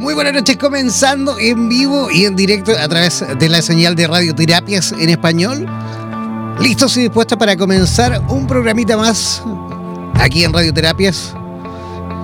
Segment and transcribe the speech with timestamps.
[0.00, 4.06] Muy buenas noches, comenzando en vivo y en directo a través de la señal de
[4.06, 5.66] radioterapias en español.
[6.60, 9.42] Listos y dispuestos para comenzar un programita más
[10.14, 11.34] aquí en Radioterapias.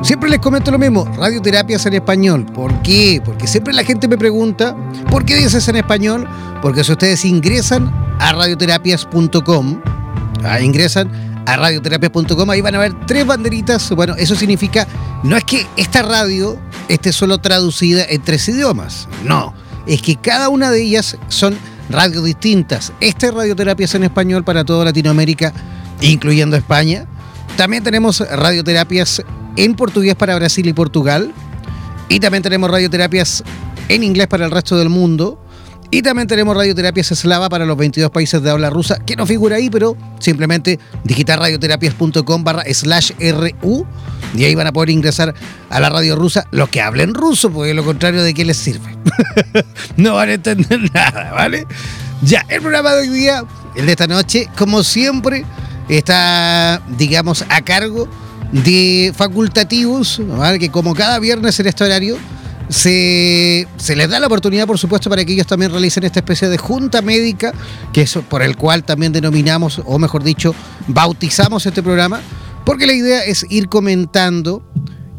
[0.02, 2.44] Siempre les comento lo mismo, radioterapias en español.
[2.44, 3.22] ¿Por qué?
[3.24, 4.76] Porque siempre la gente me pregunta,
[5.08, 6.28] ¿por qué dices en español?
[6.60, 9.80] Porque si ustedes ingresan a radioterapias.com,
[10.42, 11.08] ah, ingresan
[11.46, 13.90] a radioterapias.com, ahí van a ver tres banderitas.
[13.90, 14.88] Bueno, eso significa,
[15.22, 16.58] no es que esta radio
[16.88, 19.54] esté solo traducida en tres idiomas, no,
[19.86, 21.56] es que cada una de ellas son
[21.88, 22.92] radios distintas.
[22.98, 25.52] Esta es radioterapias en español para toda Latinoamérica,
[26.00, 27.06] incluyendo España.
[27.56, 29.22] También tenemos radioterapias
[29.56, 31.32] en portugués para Brasil y Portugal.
[32.08, 33.42] Y también tenemos radioterapias
[33.88, 35.38] en inglés para el resto del mundo.
[35.90, 39.56] Y también tenemos radioterapias eslava para los 22 países de habla rusa, que no figura
[39.56, 43.86] ahí, pero simplemente digitar radioterapias.com barra slash RU
[44.34, 45.34] y ahí van a poder ingresar
[45.68, 48.96] a la radio rusa los que hablen ruso, porque lo contrario de qué les sirve.
[49.98, 51.66] no van a entender nada, ¿vale?
[52.22, 53.44] Ya, el programa de hoy día,
[53.76, 55.44] el de esta noche, como siempre,
[55.88, 58.08] está, digamos, a cargo
[58.52, 60.20] de facultativos,
[60.60, 62.16] que como cada viernes en este horario,
[62.68, 66.58] se, les da la oportunidad, por supuesto, para que ellos también realicen esta especie de
[66.58, 67.52] junta médica,
[67.92, 70.54] que es por el cual también denominamos, o mejor dicho,
[70.86, 72.20] bautizamos este programa,
[72.64, 74.62] porque la idea es ir comentando,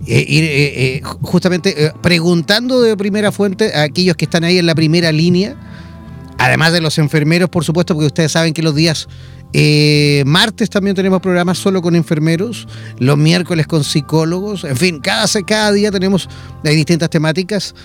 [0.07, 4.65] eh, ir eh, eh, justamente preguntando de primera fuente a aquellos que están ahí en
[4.65, 5.55] la primera línea,
[6.37, 9.07] además de los enfermeros, por supuesto, porque ustedes saben que los días
[9.53, 15.27] eh, martes también tenemos programas solo con enfermeros, los miércoles con psicólogos, en fin, cada,
[15.45, 16.27] cada día tenemos
[16.63, 17.75] distintas temáticas.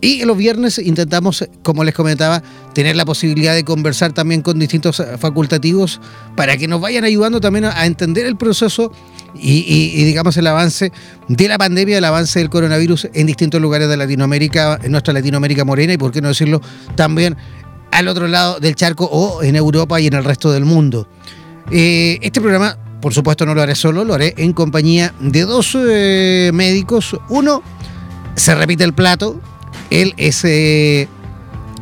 [0.00, 2.42] Y los viernes intentamos, como les comentaba,
[2.74, 6.00] tener la posibilidad de conversar también con distintos facultativos
[6.36, 8.92] para que nos vayan ayudando también a entender el proceso
[9.34, 10.92] y, y, digamos el avance
[11.28, 15.64] de la pandemia, el avance del coronavirus en distintos lugares de Latinoamérica, en nuestra Latinoamérica
[15.64, 16.60] morena y por qué no decirlo
[16.94, 17.36] también
[17.96, 21.08] al otro lado del charco o en Europa y en el resto del mundo.
[21.70, 25.74] Eh, este programa, por supuesto, no lo haré solo, lo haré en compañía de dos
[25.74, 27.16] eh, médicos.
[27.30, 27.62] Uno,
[28.34, 29.40] se repite el plato,
[29.88, 31.08] él es eh,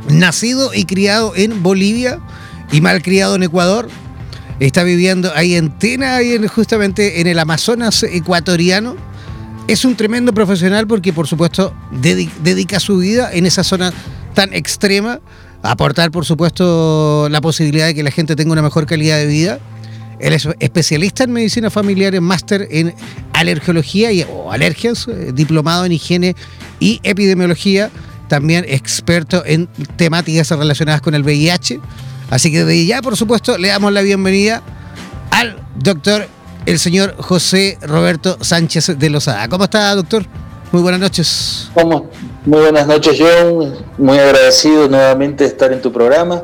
[0.09, 2.21] nacido y criado en Bolivia
[2.71, 3.89] y mal criado en Ecuador.
[4.61, 8.95] Está viviendo ahí en Tena, justamente en el Amazonas ecuatoriano.
[9.67, 13.93] Es un tremendo profesional porque, por supuesto, dedica su vida en esa zona
[14.35, 15.21] tan extrema
[15.65, 19.59] aportar, por supuesto, la posibilidad de que la gente tenga una mejor calidad de vida.
[20.21, 22.95] Él es especialista en medicina familiar, en máster en
[23.33, 26.37] alergiología y, alergias, eh, diplomado en higiene
[26.81, 27.91] y epidemiología,
[28.29, 29.67] también experto en
[29.97, 31.81] temáticas relacionadas con el VIH.
[32.31, 34.63] Así que desde ya, por supuesto, le damos la bienvenida
[35.31, 36.29] al doctor,
[36.67, 39.49] el señor José Roberto Sánchez de Lozada.
[39.49, 40.25] ¿Cómo está, doctor?
[40.73, 41.71] Muy buenas noches.
[41.75, 42.11] ¿Cómo?
[42.45, 43.75] Muy buenas noches, John.
[43.97, 46.43] Muy agradecido nuevamente de estar en tu programa.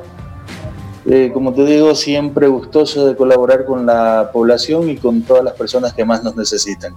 [1.04, 5.52] Eh, como te digo, siempre gustoso de colaborar con la población y con todas las
[5.54, 6.94] personas que más nos necesitan.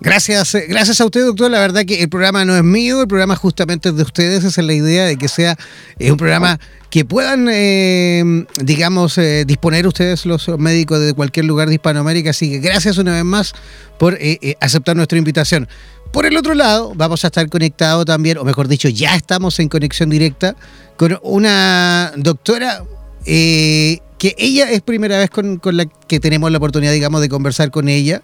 [0.00, 1.50] Gracias, eh, gracias a usted, doctor.
[1.50, 4.44] La verdad que el programa no es mío, el programa justamente es de ustedes.
[4.44, 5.56] Esa es la idea de que sea
[5.98, 11.74] eh, un programa que puedan, eh, digamos, disponer ustedes los médicos de cualquier lugar de
[11.74, 12.30] Hispanoamérica.
[12.30, 13.52] Así que gracias una vez más
[13.98, 14.16] por
[14.60, 15.68] aceptar nuestra invitación.
[16.12, 19.68] Por el otro lado, vamos a estar conectados también, o mejor dicho, ya estamos en
[19.68, 20.56] conexión directa
[20.96, 22.82] con una doctora
[23.24, 27.70] que ella es primera vez con, con la que tenemos la oportunidad, digamos, de conversar
[27.70, 28.22] con ella.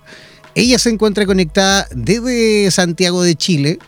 [0.54, 3.78] Ella se encuentra conectada desde Santiago de Chile.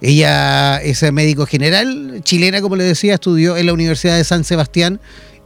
[0.00, 5.00] Ella es médico general, chilena, como le decía, estudió en la Universidad de San Sebastián,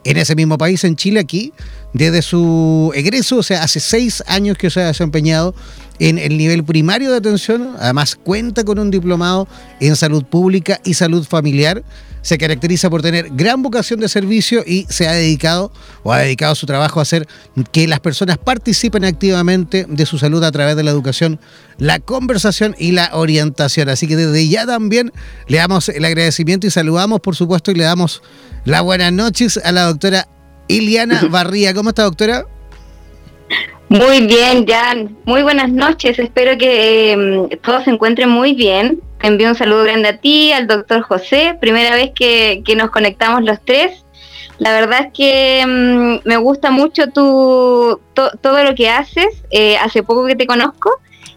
[0.04, 1.52] en ese mismo país, en Chile, aquí,
[1.92, 5.54] desde su egreso, o sea, hace seis años que se ha desempeñado
[5.98, 9.48] en el nivel primario de atención, además cuenta con un diplomado
[9.80, 11.82] en salud pública y salud familiar
[12.26, 15.70] se caracteriza por tener gran vocación de servicio y se ha dedicado
[16.02, 17.28] o ha dedicado su trabajo a hacer
[17.70, 21.38] que las personas participen activamente de su salud a través de la educación,
[21.78, 23.88] la conversación y la orientación.
[23.88, 25.12] Así que desde ya también
[25.46, 28.22] le damos el agradecimiento y saludamos, por supuesto, y le damos
[28.64, 30.26] las buenas noches a la doctora
[30.66, 31.74] Iliana Barría.
[31.74, 32.44] ¿Cómo está, doctora?
[33.88, 35.16] Muy bien, Jan.
[35.24, 36.18] Muy buenas noches.
[36.18, 39.00] Espero que em, todos se encuentren muy bien.
[39.20, 41.56] Te envío un saludo grande a ti, al doctor José.
[41.60, 44.04] Primera vez que, nos conectamos los tres.
[44.58, 49.44] La verdad es que em, me gusta mucho tu, todo lo que haces.
[49.50, 50.90] Eh, hace poco que te conozco.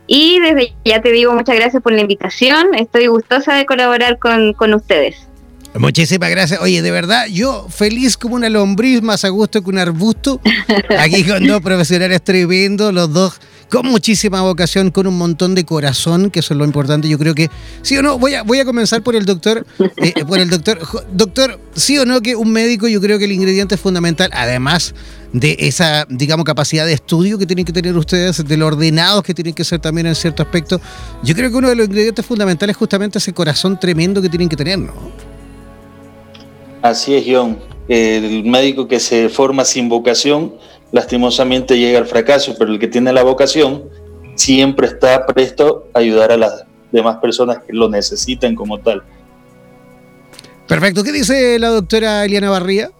[0.07, 2.73] Y desde ya te digo muchas gracias por la invitación.
[2.73, 5.28] Estoy gustosa de colaborar con, con ustedes.
[5.75, 6.59] Muchísimas gracias.
[6.61, 10.41] Oye, de verdad, yo feliz como una lombriz, más a gusto que un arbusto.
[10.99, 13.39] Aquí con dos profesionales tremendos, los dos
[13.69, 17.07] con muchísima vocación, con un montón de corazón, que eso es lo importante.
[17.07, 17.49] Yo creo que,
[17.83, 19.65] sí o no, voy a, voy a comenzar por el doctor,
[19.97, 20.79] eh, por el doctor.
[21.13, 24.95] Doctor, sí o no que un médico, yo creo que el ingrediente es fundamental, además
[25.33, 29.35] de esa, digamos, capacidad de estudio que tienen que tener ustedes, de lo ordenados que
[29.35, 30.81] tienen que ser también en cierto aspecto.
[31.23, 34.49] Yo creo que uno de los ingredientes fundamentales es justamente ese corazón tremendo que tienen
[34.49, 35.28] que tener, ¿no?
[36.81, 37.59] Así es, John.
[37.87, 40.55] El médico que se forma sin vocación,
[40.91, 43.89] lastimosamente llega al fracaso, pero el que tiene la vocación
[44.35, 49.03] siempre está presto a ayudar a las demás personas que lo necesiten como tal.
[50.67, 51.03] Perfecto.
[51.03, 52.91] ¿Qué dice la doctora Eliana Barría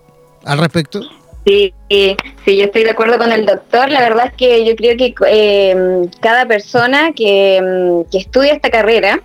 [0.43, 1.01] al respecto?
[1.45, 2.17] Sí, sí,
[2.57, 3.89] yo estoy de acuerdo con el doctor.
[3.89, 9.21] La verdad es que yo creo que eh, cada persona que, que estudia esta carrera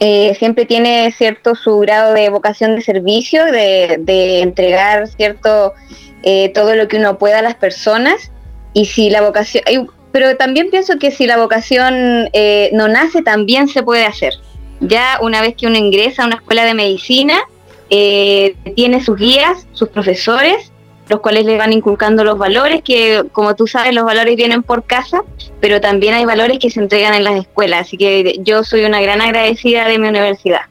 [0.00, 5.74] eh, siempre tiene cierto su grado de vocación de servicio, de, entregar cierto
[6.22, 8.30] eh, todo lo que uno pueda a las personas.
[8.74, 9.64] Y si la vocación,
[10.12, 14.34] pero también pienso que si la vocación eh, no nace, también se puede hacer.
[14.80, 17.40] Ya una vez que uno ingresa a una escuela de medicina,
[17.88, 20.70] tiene sus guías, sus profesores,
[21.08, 24.84] los cuales le van inculcando los valores, que como tú sabes, los valores vienen por
[24.84, 25.22] casa,
[25.60, 27.86] pero también hay valores que se entregan en las escuelas.
[27.86, 30.62] Así que yo soy una gran agradecida de mi universidad.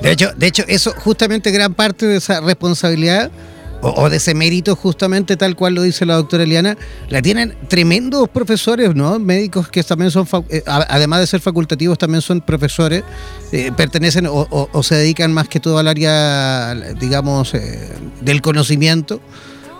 [0.00, 3.30] De hecho, de hecho, eso justamente gran parte de esa responsabilidad
[3.94, 6.76] o, de ese mérito justamente tal cual lo dice la doctora Eliana,
[7.08, 9.18] la tienen tremendos profesores, ¿no?
[9.18, 13.04] Médicos que también son, eh, además de ser facultativos, también son profesores,
[13.52, 17.88] eh, pertenecen o, se dedican más que todo al área, digamos, eh,
[18.20, 19.20] del conocimiento.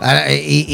[0.01, 0.67] Ah, y,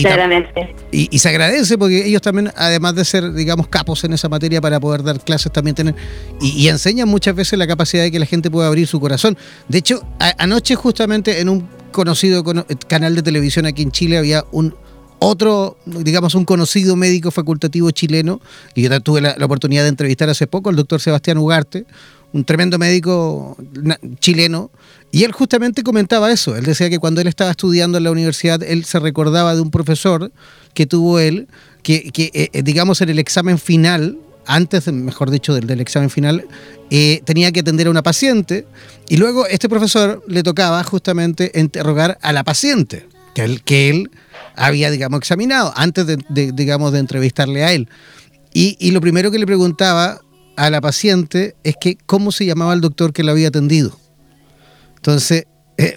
[0.91, 4.81] y, se agradece porque ellos también, además de ser, digamos, capos en esa materia para
[4.81, 5.95] poder dar clases, también tienen
[6.41, 9.39] y, enseñan muchas veces la capacidad de que la gente pueda abrir su corazón.
[9.69, 10.03] De hecho,
[10.39, 12.43] anoche justamente en un conocido
[12.89, 14.75] canal de televisión aquí en Chile había un
[15.20, 18.41] otro, digamos, un conocido médico facultativo chileno,
[18.75, 21.85] y yo tuve la, oportunidad de entrevistar hace poco, el doctor Sebastián Ugarte,
[22.32, 23.56] un tremendo médico
[24.19, 24.73] chileno,
[25.13, 26.57] y él justamente comentaba eso.
[26.57, 29.71] Él decía que cuando él estaba estudiando en la universidad, él se recordaba de un
[29.71, 30.33] profesor
[30.73, 31.49] que tuvo él,
[31.83, 34.17] que, eh, eh, digamos, en el examen final,
[34.47, 36.47] antes, mejor dicho, del, examen final,
[36.91, 38.67] eh, tenía que atender a una paciente
[39.07, 44.11] y luego este profesor le tocaba justamente interrogar a la paciente, que él, que él
[44.57, 47.87] había, digamos, examinado antes de, digamos, de entrevistarle a él.
[48.55, 50.21] Y, lo primero que le preguntaba
[50.57, 53.99] a la paciente es que cómo se llamaba el doctor que la había atendido.
[55.03, 55.47] Entonces,
[55.79, 55.97] eh,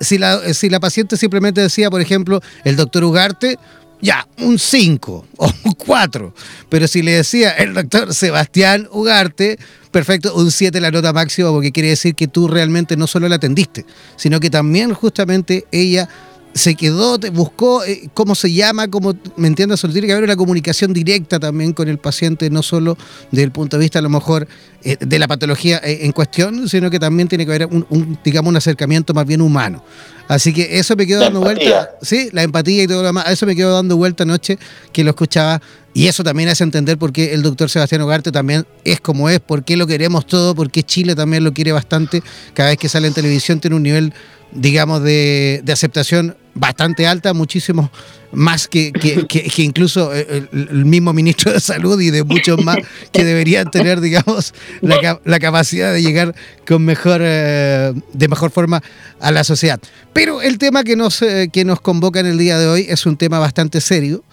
[0.00, 3.58] si, la, si la paciente simplemente decía, por ejemplo, el doctor Ugarte,
[4.00, 6.34] ya, un 5 o un 4.
[6.70, 9.58] Pero si le decía el doctor Sebastián Ugarte,
[9.90, 13.36] perfecto, un 7 la nota máxima, porque quiere decir que tú realmente no solo la
[13.36, 13.84] atendiste,
[14.16, 16.08] sino que también justamente ella
[16.54, 19.80] se quedó, buscó eh, cómo se llama, cómo, ¿me entiendes?
[19.80, 22.96] tiene que haber una comunicación directa también con el paciente, no solo
[23.30, 24.46] desde el punto de vista a lo mejor
[24.84, 28.50] eh, de la patología eh, en cuestión, sino que también tiene que haber un, digamos,
[28.50, 29.82] un acercamiento más bien humano.
[30.28, 33.44] Así que eso me quedó dando vuelta, sí, la empatía y todo lo demás, eso
[33.44, 34.58] me quedó dando vuelta anoche
[34.92, 35.60] que lo escuchaba
[35.94, 39.40] y eso también hace entender por qué el doctor Sebastián Ugarte también es como es,
[39.40, 42.22] por qué lo queremos todo, por qué Chile también lo quiere bastante,
[42.54, 44.14] cada vez que sale en televisión tiene un nivel
[44.54, 47.90] digamos, de, aceptación bastante alta, muchísimo
[48.32, 52.78] más que, que, incluso el, mismo ministro de Salud y de muchos más
[53.12, 56.34] que deberían tener, digamos, la, capacidad de llegar
[56.66, 58.82] con mejor, eh, de mejor forma
[59.20, 59.80] a la sociedad.
[60.12, 63.06] Pero el tema que nos, eh, que nos convoca en el día de hoy es
[63.06, 64.24] un tema bastante serio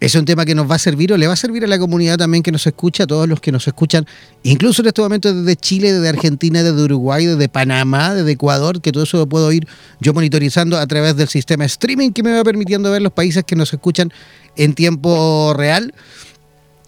[0.00, 1.78] es un tema que nos va a servir o le va a servir a la
[1.78, 4.06] comunidad también que nos escucha, a todos los que nos escuchan,
[4.42, 8.92] incluso en este momento desde Chile, desde Argentina, desde Uruguay, desde Panamá, desde Ecuador, que
[8.92, 9.66] todo eso lo puedo ir
[10.00, 13.56] yo monitorizando a través del sistema streaming que me va permitiendo ver los países que
[13.56, 14.12] nos escuchan
[14.56, 15.94] en tiempo real.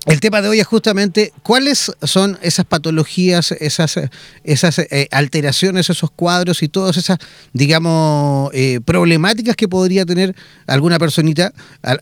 [0.06, 3.98] El tema de hoy es justamente cuáles son esas patologías, esas,
[4.44, 7.18] esas eh, alteraciones, esos cuadros y todas esas,
[7.52, 10.36] digamos, eh, problemáticas que podría tener
[10.68, 11.52] alguna personita,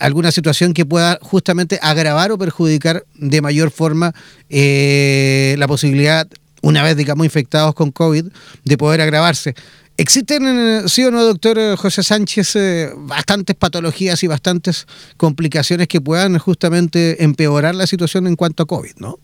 [0.01, 4.13] alguna situación que pueda justamente agravar o perjudicar de mayor forma
[4.51, 6.29] eh, la posibilidad,
[6.61, 8.27] una vez, digamos, infectados con COVID,
[8.65, 9.55] de poder agravarse.
[9.97, 14.87] ¿Existen, eh, sí o no, doctor eh, José Sánchez, eh, bastantes patologías y bastantes
[15.17, 19.19] complicaciones que puedan justamente empeorar la situación en cuanto a COVID, no?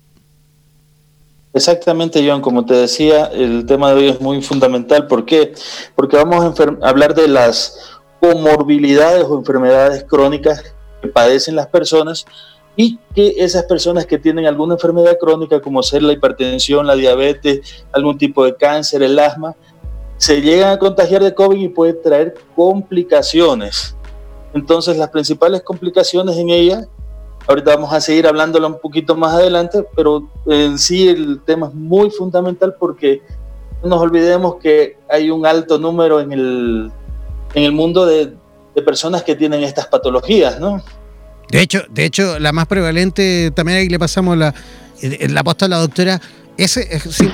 [1.53, 2.41] Exactamente, John.
[2.41, 5.09] Como te decía, el tema de hoy es muy fundamental.
[5.09, 5.53] ¿Por qué?
[5.97, 7.77] Porque vamos a hablar de las
[8.21, 10.63] comorbilidades o enfermedades crónicas
[11.03, 12.27] que padecen las personas
[12.77, 17.85] y que esas personas que tienen alguna enfermedad crónica, como ser la hipertensión, la diabetes,
[17.93, 19.57] algún tipo de cáncer, el asma,
[20.21, 23.97] se llegan a contagiar de COVID y puede traer complicaciones.
[24.53, 26.87] Entonces, las principales complicaciones en ella,
[27.49, 31.75] ahorita vamos a seguir hablándolo un poquito más adelante, pero en sí el tema es
[31.75, 33.23] muy fundamental porque
[33.83, 36.93] no nos olvidemos que hay un alto número en el,
[37.55, 38.35] en el mundo de,
[38.75, 40.83] de personas que tienen estas patologías, ¿no?
[41.49, 44.55] De hecho, de hecho, la más prevalente, también ahí le pasamos la,
[45.01, 46.21] la posta a la doctora,
[46.65, 46.79] es,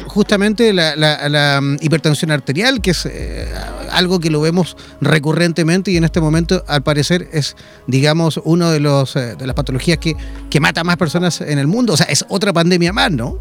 [0.06, 3.48] justamente la, mm, hipertensión arterial, que es eh,
[3.90, 7.56] algo que lo vemos recurrentemente y en este momento, al parecer, es,
[7.86, 10.14] digamos, uno de, los, eh, de las patologías que,
[10.48, 11.94] que mata más personas en el mundo.
[11.94, 13.38] O sea, es otra pandemia más, ¿no?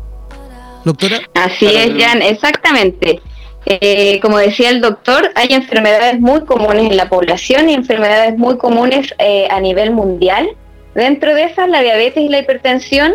[0.83, 1.19] Doctora.
[1.33, 3.21] Así es, Jan, exactamente.
[3.67, 8.57] Eh, como decía el doctor, hay enfermedades muy comunes en la población y enfermedades muy
[8.57, 9.13] comunes
[9.49, 10.47] a nivel mundial.
[10.93, 13.13] Dentro de esas, la diabetes y la hipertensión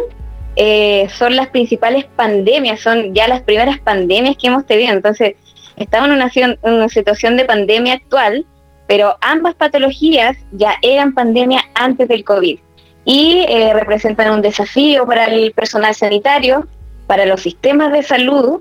[0.56, 4.92] eh, son las principales pandemias, son ya las primeras pandemias que hemos tenido.
[4.92, 5.34] Entonces,
[5.76, 8.44] estamos en una, situación de pandemia actual,
[8.86, 12.58] pero ambas patologías ya eran pandemia antes del COVID
[13.04, 16.66] y eh, representan un desafío para el personal sanitario,
[17.06, 18.60] para los sistemas de salud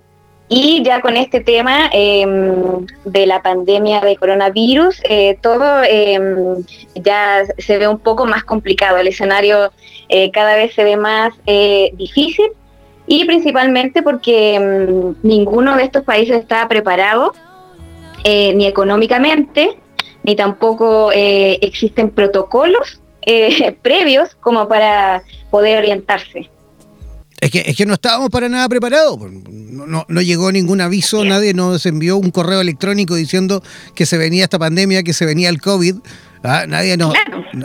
[0.49, 6.65] y ya con este tema em, de la pandemia de coronavirus, eh, todo em,
[6.95, 8.97] ya se ve un poco más complicado.
[8.97, 9.71] El escenario
[10.09, 12.47] eh, cada vez se ve más eh, difícil
[13.05, 17.33] y principalmente porque em, ninguno de estos países está preparado
[18.25, 19.79] ni económicamente,
[20.23, 23.01] ni tampoco existen protocolos
[23.81, 26.49] previos como para poder orientarse.
[27.41, 29.17] Es que, es que no estábamos para nada preparados.
[29.21, 33.63] No, no, llegó ningún aviso, nadie nos envió un correo electrónico diciendo
[33.95, 35.95] que se venía esta pandemia, que se venía el COVID.
[36.43, 36.65] ¿ah?
[36.67, 37.13] Nadie nos.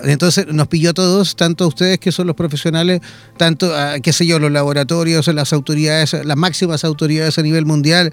[0.05, 3.01] Entonces nos pilló a todos, tanto a ustedes que son los profesionales,
[3.37, 8.13] tanto, a, qué sé yo, los laboratorios, las autoridades, las máximas autoridades a nivel mundial,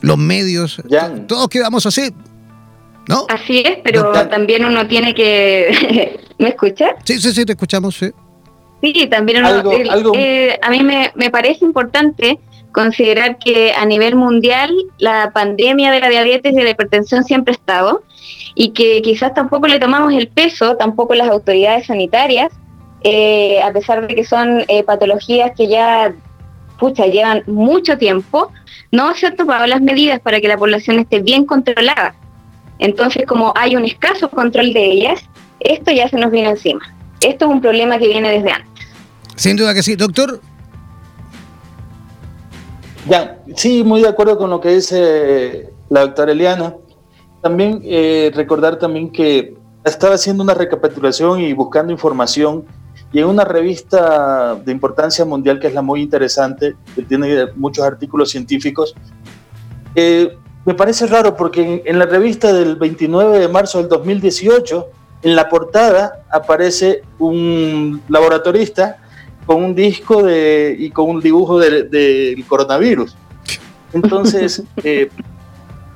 [0.00, 0.80] los medios.
[1.26, 2.12] Todos quedamos así.
[3.06, 3.26] ¿No?
[3.28, 6.18] Así es, pero también uno tiene que.
[6.38, 6.96] ¿Me escucha?
[7.04, 8.10] Sí, sí, sí, te escuchamos, sí.
[8.92, 9.42] Sí, también
[10.14, 12.38] eh, a mí me, me, parece importante
[12.70, 17.52] considerar que a nivel mundial la pandemia de la diabetes y de la hipertensión siempre
[17.52, 18.02] ha estado
[18.54, 22.52] y que quizás tampoco le tomamos el peso, tampoco las autoridades sanitarias,
[23.02, 26.12] eh, a pesar de que son eh, patologías que ya
[26.78, 28.52] pucha, llevan mucho tiempo,
[28.90, 32.14] no se han tomado las medidas para que la población esté bien controlada.
[32.78, 35.24] Entonces, como hay un escaso control de ellas,
[35.60, 36.94] esto ya se nos viene encima.
[37.20, 38.73] Esto es un problema que viene desde antes.
[39.36, 39.96] Sin duda que sí.
[39.96, 40.40] Doctor.
[43.08, 46.74] Ya, sí, muy de acuerdo con lo que dice la doctora Eliana.
[47.42, 52.64] También eh, recordar también que estaba haciendo una recapitulación y buscando información
[53.12, 57.84] y en una revista de importancia mundial que es la muy interesante, que tiene muchos
[57.84, 58.94] artículos científicos,
[59.94, 64.88] eh, me parece raro porque en, la revista del 29 de marzo del 2018,
[65.22, 68.98] en la portada aparece un laboratorista
[69.46, 73.16] con un disco de, y con un dibujo del coronavirus.
[73.92, 75.08] Entonces, eh,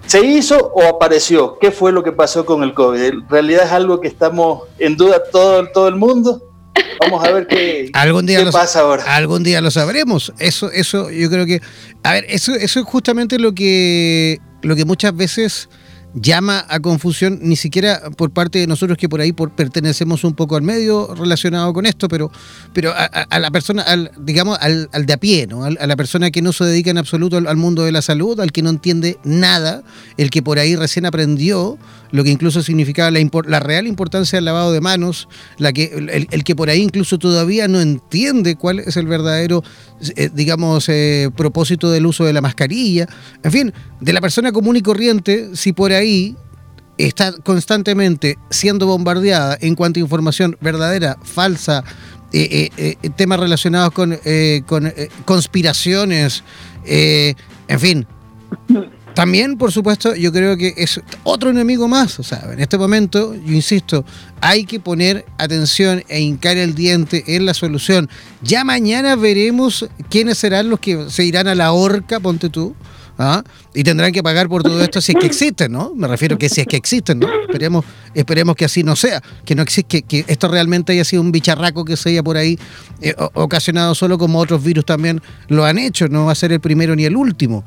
[0.06, 1.58] ¿se hizo o apareció?
[1.58, 3.00] ¿Qué fue lo que pasó con el COVID?
[3.00, 6.42] ¿En realidad es algo que estamos en duda todo, todo el mundo?
[7.00, 9.04] Vamos a ver qué, ¿Algún día qué pasa ahora.
[9.14, 10.32] Algún día lo sabremos.
[10.38, 11.60] Eso, eso, yo creo que.
[12.02, 15.68] A ver, eso, eso es justamente lo que, lo que muchas veces
[16.14, 20.56] llama a confusión, ni siquiera por parte de nosotros que por ahí pertenecemos un poco
[20.56, 22.30] al medio relacionado con esto, pero,
[22.72, 25.64] pero a, la persona, al, digamos, al, de a pie, ¿no?
[25.64, 28.52] a la persona que no se dedica en absoluto al, mundo de la salud, al
[28.52, 29.82] que no entiende nada,
[30.16, 31.78] el que por ahí recién aprendió
[32.10, 36.44] lo que incluso significaba la, la real importancia del lavado de manos, la que, el,
[36.44, 39.62] que por ahí incluso todavía no entiende cuál es el verdadero,
[40.16, 43.08] eh, digamos, eh, propósito del uso de la mascarilla,
[43.42, 46.36] en fin, de la persona común y corriente, si por ahí
[46.98, 51.82] está constantemente siendo bombardeada en cuanto a información verdadera, falsa,
[52.32, 54.18] eh, temas relacionados con,
[54.66, 54.92] con
[55.24, 56.44] conspiraciones,
[56.84, 58.06] en fin,
[59.18, 62.20] también, por supuesto, yo creo que es otro enemigo más.
[62.20, 64.04] O sea, en este momento, yo insisto,
[64.40, 68.08] hay que poner atención e hincar el diente en la solución.
[68.42, 72.76] Ya mañana veremos quiénes serán los que se irán a la horca, ponte tú.
[73.18, 73.42] ¿ah?
[73.74, 75.92] Y tendrán que pagar por todo esto si es que existen, ¿no?
[75.96, 77.26] Me refiero que si es que existen, ¿no?
[77.42, 77.84] Esperemos,
[78.14, 81.84] esperemos que así no sea, que no existe, que, esto realmente haya sido un bicharraco
[81.84, 82.56] que se haya por ahí
[83.00, 86.60] eh, ocasionado solo como otros virus también lo han hecho, no va a ser el
[86.60, 87.64] primero ni el último.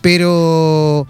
[0.00, 1.06] Pero,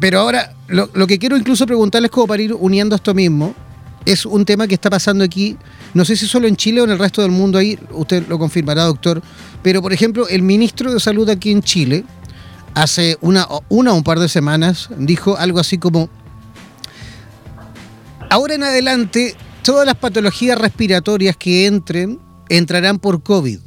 [0.00, 3.54] pero ahora, lo, que quiero incluso preguntarles como para ir uniendo esto mismo,
[4.06, 5.56] es un tema que está pasando aquí,
[5.94, 8.38] no sé si solo en Chile o en el resto del mundo ahí, usted lo
[8.38, 9.22] confirmará, doctor,
[9.62, 12.04] pero por ejemplo, el ministro de Salud aquí en Chile,
[12.74, 16.10] hace una, una o un par de semanas, dijo algo así como,
[18.30, 23.58] ahora en adelante, todas las patologías respiratorias que entren, entrarán por COVID.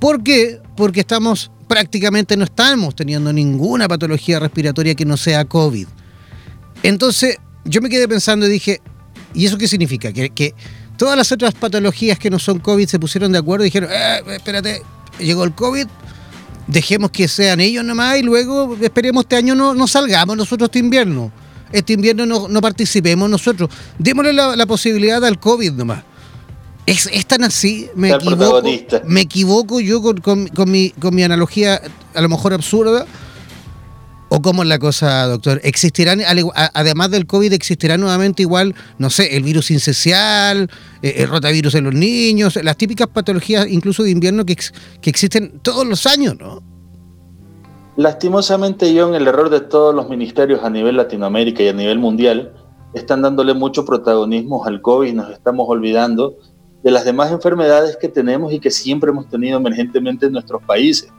[0.00, 0.60] ¿Por qué?
[0.76, 5.86] Porque estamos prácticamente no estamos teniendo ninguna patología respiratoria que no sea COVID.
[6.82, 8.82] Entonces, yo me quedé pensando y dije,
[9.32, 10.12] ¿y eso qué significa?
[10.12, 10.54] Que,
[10.98, 14.20] todas las otras patologías que no son COVID se pusieron de acuerdo y dijeron, eh,
[14.34, 14.82] espérate,
[15.18, 15.86] llegó el COVID,
[16.66, 20.78] dejemos que sean ellos nomás y luego esperemos este año no, no salgamos nosotros este
[20.78, 21.32] invierno.
[21.72, 23.70] Este invierno no, participemos nosotros.
[23.98, 26.04] Démosle la posibilidad al COVID nomás.
[26.84, 28.62] Es, tan así, me equivoco,
[29.06, 31.80] me equivoco yo con, mi, con mi analogía
[32.14, 33.06] a lo mejor absurda.
[34.34, 35.60] ¿O cómo es la cosa, doctor?
[35.62, 36.22] ¿Existirán,
[36.72, 40.70] además del COVID, existirá nuevamente igual, no sé, el virus incencial,
[41.02, 44.56] eh, el rotavirus en los niños, las típicas patologías incluso de invierno que,
[45.02, 46.62] que existen todos los años, ¿no?
[47.96, 52.54] Lastimosamente, John, el error de todos los ministerios a nivel Latinoamérica y a nivel mundial
[52.94, 56.36] están dándole mucho protagonismo al COVID y nos estamos olvidando
[56.82, 61.10] de las demás enfermedades que tenemos y que siempre hemos tenido emergentemente en nuestros países.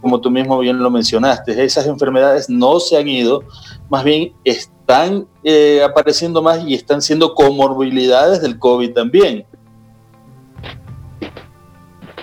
[0.00, 3.44] Como tú mismo bien lo mencionaste, esas enfermedades no se han ido,
[3.88, 9.44] más bien están eh, apareciendo más y están siendo comorbilidades del COVID también.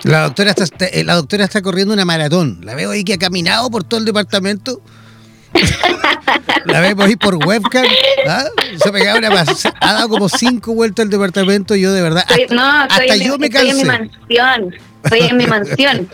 [0.02, 2.60] La doctora está, eh, la doctora está corriendo una maratón.
[2.62, 4.80] La veo ahí que ha caminado por todo el departamento
[6.66, 7.84] la vemos ahí por webcam.
[8.28, 8.44] ¿ah?
[8.82, 9.44] Se una
[9.80, 11.74] ha dado como cinco vueltas al departamento.
[11.74, 12.24] Yo de verdad.
[12.28, 13.70] Hasta, no, hasta yo me cansé.
[13.70, 14.74] Estoy en mi mansión.
[15.04, 16.08] Estoy en mi mansión.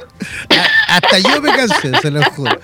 [0.88, 2.58] hasta yo me cansé, se lo juro.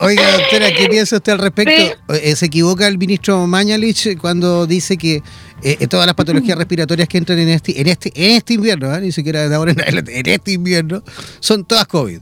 [0.00, 1.96] Oiga, doctora, ¿qué piensa usted al respecto?
[2.14, 5.22] Eh, ¿Se equivoca el ministro Mañalich cuando dice que
[5.62, 9.00] eh, todas las patologías respiratorias que entran en este, en este, en este invierno, ¿ah?
[9.00, 11.02] ni siquiera de ahora en en este invierno,
[11.40, 12.20] son todas COVID?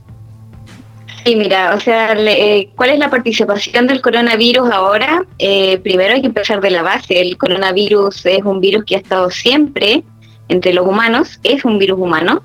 [1.27, 5.25] Sí, mira, o sea, eh, ¿cuál es la participación del coronavirus ahora?
[5.41, 7.21] Eh, primero hay que empezar de la base.
[7.21, 10.05] El coronavirus es un virus que ha estado siempre
[10.49, 12.45] entre los humanos, es un virus humano.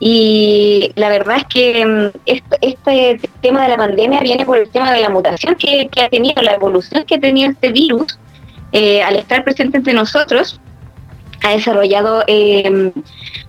[0.00, 4.90] Y la verdad es que mm, este, tema de la pandemia viene por el tema
[4.90, 8.18] de la mutación que, ha tenido, la evolución que ha tenido este virus
[8.72, 10.58] eh, al estar presente entre nosotros.
[11.44, 12.24] Ha desarrollado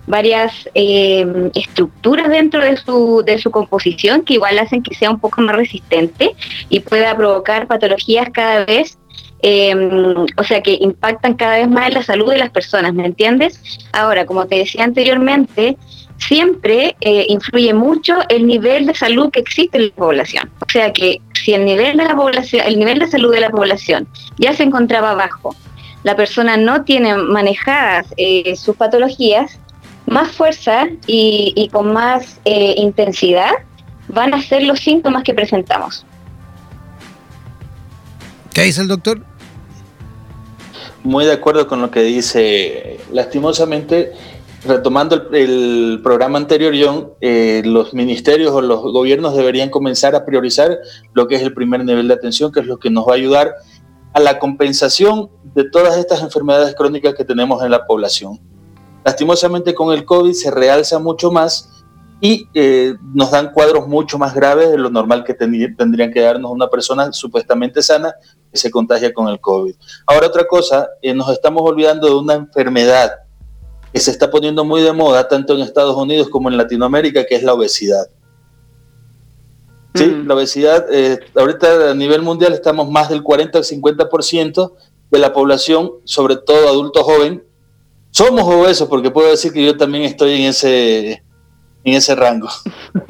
[0.06, 5.18] varias eh, estructuras dentro de su, de su composición que igual hacen que sea un
[5.18, 6.34] poco más resistente
[6.68, 8.98] y pueda provocar patologías cada vez,
[9.42, 13.06] em, o sea, que impactan cada vez más en la salud de las personas, ¿me
[13.06, 13.60] entiendes?
[13.92, 15.76] Ahora, como te decía anteriormente,
[16.18, 20.50] siempre eh, influye mucho el nivel de salud que existe en la población.
[20.60, 23.50] O sea que si el nivel de la población, el nivel de salud de la
[23.50, 25.54] población ya se encontraba bajo,
[26.06, 29.58] la persona no tiene manejadas eh, sus patologías,
[30.06, 33.50] más fuerza y, con más eh, intensidad
[34.06, 36.06] van a ser los síntomas que presentamos.
[38.54, 39.20] ¿Qué dice el doctor?
[41.02, 43.00] Muy de acuerdo con lo que dice.
[43.12, 44.12] Lastimosamente,
[44.64, 50.78] retomando el, programa anterior, John, eh, los ministerios o los gobiernos deberían comenzar a priorizar
[51.14, 53.16] lo que es el primer nivel de atención, que es lo que nos va a
[53.16, 53.54] ayudar a
[54.20, 58.40] la compensación de todas estas enfermedades crónicas que tenemos en la población.
[59.04, 61.70] Lastimosamente con el COVID se realza mucho más
[62.20, 66.50] y eh, nos dan cuadros mucho más graves de lo normal que tendrían que darnos
[66.50, 68.14] una persona supuestamente sana
[68.50, 69.74] que se contagia con el COVID.
[70.06, 73.12] Ahora otra cosa, eh, nos estamos olvidando de una enfermedad
[73.92, 77.34] que se está poniendo muy de moda tanto en Estados Unidos como en Latinoamérica, que
[77.34, 78.06] es la obesidad.
[79.96, 80.26] Sí, mm.
[80.26, 84.72] la obesidad, eh, ahorita a nivel mundial estamos más del 40 al 50%
[85.10, 87.44] de la población, sobre todo adulto joven.
[88.10, 91.22] Somos obesos, porque puedo decir que yo también estoy en ese,
[91.84, 92.48] en ese rango.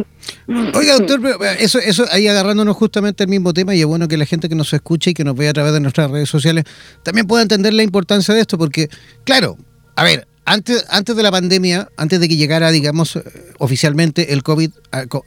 [0.48, 1.20] Oiga, doctor,
[1.58, 4.54] eso, eso ahí agarrándonos justamente al mismo tema, y es bueno que la gente que
[4.54, 6.64] nos escuche y que nos vea a través de nuestras redes sociales
[7.02, 8.88] también pueda entender la importancia de esto, porque,
[9.24, 9.56] claro,
[9.96, 13.22] a ver, antes, antes de la pandemia, antes de que llegara, digamos, eh,
[13.58, 14.70] oficialmente el COVID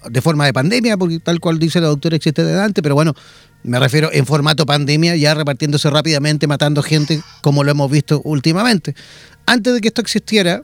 [0.10, 3.14] de forma de pandemia, porque tal cual dice la doctora existe de antes, pero bueno,
[3.64, 8.96] me refiero en formato pandemia, ya repartiéndose rápidamente, matando gente, como lo hemos visto últimamente.
[9.46, 10.64] Antes de que esto existiera,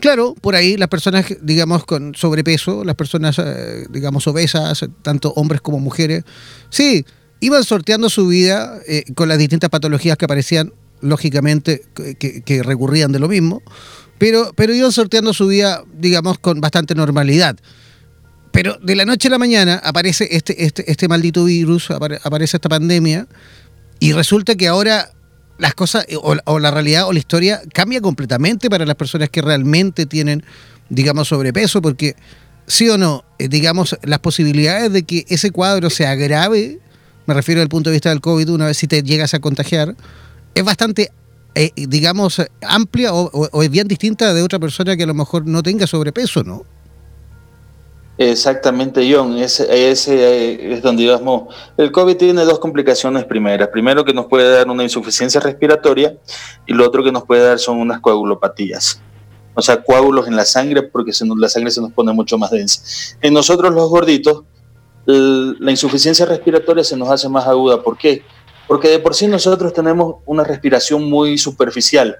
[0.00, 5.60] Claro, por ahí las personas, digamos, con sobrepeso, las personas, eh, digamos, obesas, tanto hombres
[5.60, 6.22] como mujeres,
[6.70, 7.04] sí,
[7.40, 13.18] iban sorteando su vida eh, con las distintas patologías que aparecían, lógicamente, que, recurrían de
[13.18, 13.62] lo mismo,
[14.18, 17.56] pero, pero iban sorteando su vida, digamos, con bastante normalidad.
[18.52, 22.68] Pero de la noche a la mañana aparece este, este, este maldito virus, aparece esta
[22.68, 23.26] pandemia,
[24.00, 25.12] y resulta que ahora
[25.58, 29.42] las cosas eh, o, la realidad o la historia cambia completamente para las personas que
[29.42, 30.44] realmente tienen,
[30.88, 32.14] digamos, sobrepeso, porque
[32.66, 36.78] sí o no, eh, digamos, las posibilidades de que ese cuadro se agrave,
[37.26, 39.96] me refiero al punto de vista del COVID, una vez si te llegas a contagiar,
[40.54, 41.10] es bastante,
[41.54, 45.62] eh, digamos, amplia o es bien distinta de otra persona que a lo mejor no
[45.62, 46.64] tenga sobrepeso, ¿no?
[48.18, 49.38] Exactamente, John.
[49.38, 53.68] Ese, ese es donde digamos, el COVID tiene dos complicaciones primeras.
[53.68, 56.16] Primero que nos puede dar una insuficiencia respiratoria
[56.66, 59.00] y lo otro que nos puede dar son unas coagulopatías.
[59.54, 62.50] O sea, coágulos en la sangre porque se la sangre se nos pone mucho más
[62.50, 62.82] densa.
[63.22, 64.42] En nosotros los gorditos,
[65.06, 67.82] la insuficiencia respiratoria se nos hace más aguda.
[67.82, 68.24] ¿Por qué?
[68.24, 68.24] Porque
[68.68, 72.16] de por sí nosotros tenemos una respiración muy superficial,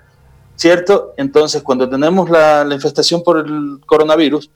[0.56, 1.12] ¿cierto?
[1.16, 4.50] Entonces, cuando tenemos la, la infestación por el coronavirus,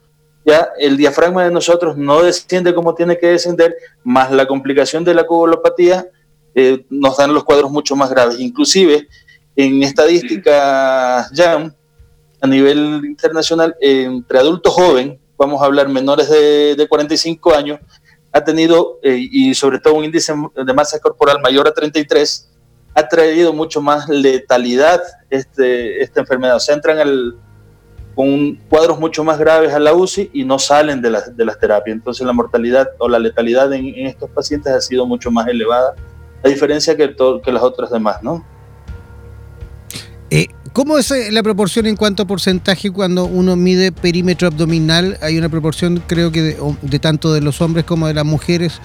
[0.44, 5.14] ya el diafragma de nosotros no desciende como tiene que descender, más la complicación de
[5.14, 6.06] la cubulopatía
[6.54, 8.38] eh, nos dan los cuadros mucho más graves.
[8.40, 9.08] Inclusive
[9.56, 11.72] en estadística ya
[12.40, 17.80] a nivel internacional, entre adultos jóvenes, vamos a hablar menores de, 45 años,
[18.32, 22.48] ha tenido, eh, y sobre todo un índice de masa corporal mayor a 33,
[22.94, 26.56] ha traído mucho más letalidad este, esta enfermedad.
[26.56, 27.36] O sea, entran al,
[28.14, 31.58] con cuadros mucho más graves a la UCI y no salen de, las de las
[31.58, 31.94] terapias.
[31.94, 35.94] Entonces la mortalidad o la letalidad en, estos pacientes ha sido mucho más elevada,
[36.42, 37.14] a diferencia que,
[37.44, 38.44] que las otras demás, ¿no?
[40.30, 45.18] Eh, ¿Cómo es eh, la proporción en cuanto a porcentaje cuando uno mide perímetro abdominal?
[45.20, 48.80] Hay una proporción, creo que de, tanto de los hombres como de las mujeres,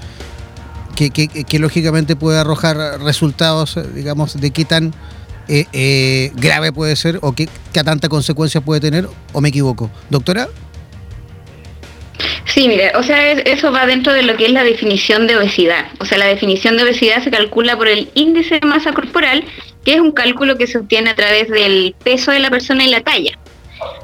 [0.98, 4.94] que, que, lógicamente puede arrojar resultados, digamos, de qué tan
[5.48, 9.90] eh, eh, grave puede ser o qué, qué tanta consecuencia puede tener, o me equivoco.
[10.10, 10.50] Doctora.
[12.46, 15.86] Sí, mire, o sea, eso va dentro de lo que es la definición de obesidad.
[16.00, 19.46] O sea, la definición de obesidad se calcula por el índice de masa corporal,
[19.88, 22.90] que es un cálculo que se obtiene a través del peso de la persona y
[22.90, 23.40] la talla.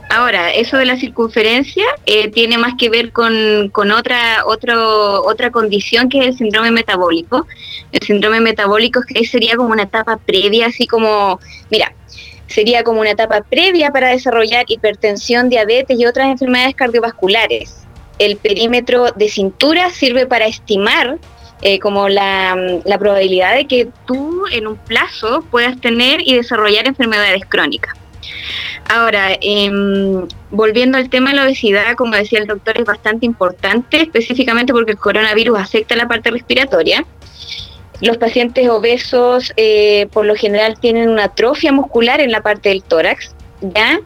[0.10, 6.08] Ahora, eso de la circunferencia eh, tiene más que ver con, otra, otro, otra condición
[6.08, 7.46] que es el síndrome metabólico.
[7.92, 11.92] El síndrome metabólico que sería como una etapa previa, así como, mira,
[12.48, 17.84] sería como una etapa previa para desarrollar hipertensión, diabetes y otras enfermedades cardiovasculares.
[18.20, 21.20] El perímetro de cintura sirve para estimar
[21.64, 26.86] eh, como la, la probabilidad de que tú en un plazo puedas tener y desarrollar
[26.88, 27.94] enfermedades crónicas.
[28.90, 34.02] Ahora, em, volviendo al tema de la obesidad, como decía el doctor, es bastante importante,
[34.02, 37.06] específicamente porque el coronavirus afecta la parte respiratoria.
[38.02, 42.84] Los pacientes obesos eh, por lo general tienen una atrofia muscular en la parte del
[42.84, 44.02] tórax, ¿ya?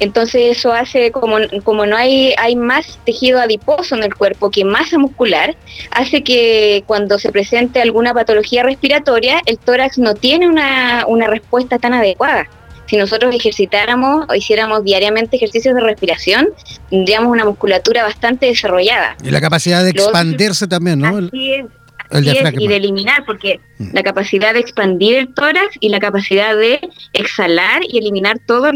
[0.00, 4.64] Entonces eso hace, como, como no hay, hay más tejido adiposo en el cuerpo que
[4.64, 5.56] masa muscular,
[5.90, 11.78] hace que cuando se presente alguna patología respiratoria, el tórax no tiene una, una respuesta
[11.78, 12.48] tan adecuada
[12.92, 16.48] si nosotros ejercitáramos o hiciéramos diariamente ejercicios de respiración,
[16.90, 19.16] tendríamos una musculatura bastante desarrollada.
[19.24, 21.16] Y la capacidad de expandirse también, ¿no?
[21.16, 21.64] Así es,
[22.12, 23.94] y de eliminar, porque mm.
[23.94, 26.80] la capacidad de expandir el tórax y la capacidad de
[27.12, 28.72] exhalar y eliminar todos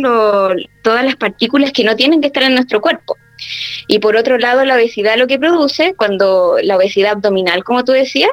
[0.82, 3.16] todas las partículas que no tienen que estar en nuestro cuerpo.
[3.86, 7.92] Y por otro lado, la obesidad lo que produce, cuando la obesidad abdominal, como tú
[7.92, 8.30] decías,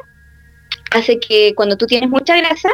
[0.90, 2.70] hace que cuando tú tienes mucha grasa,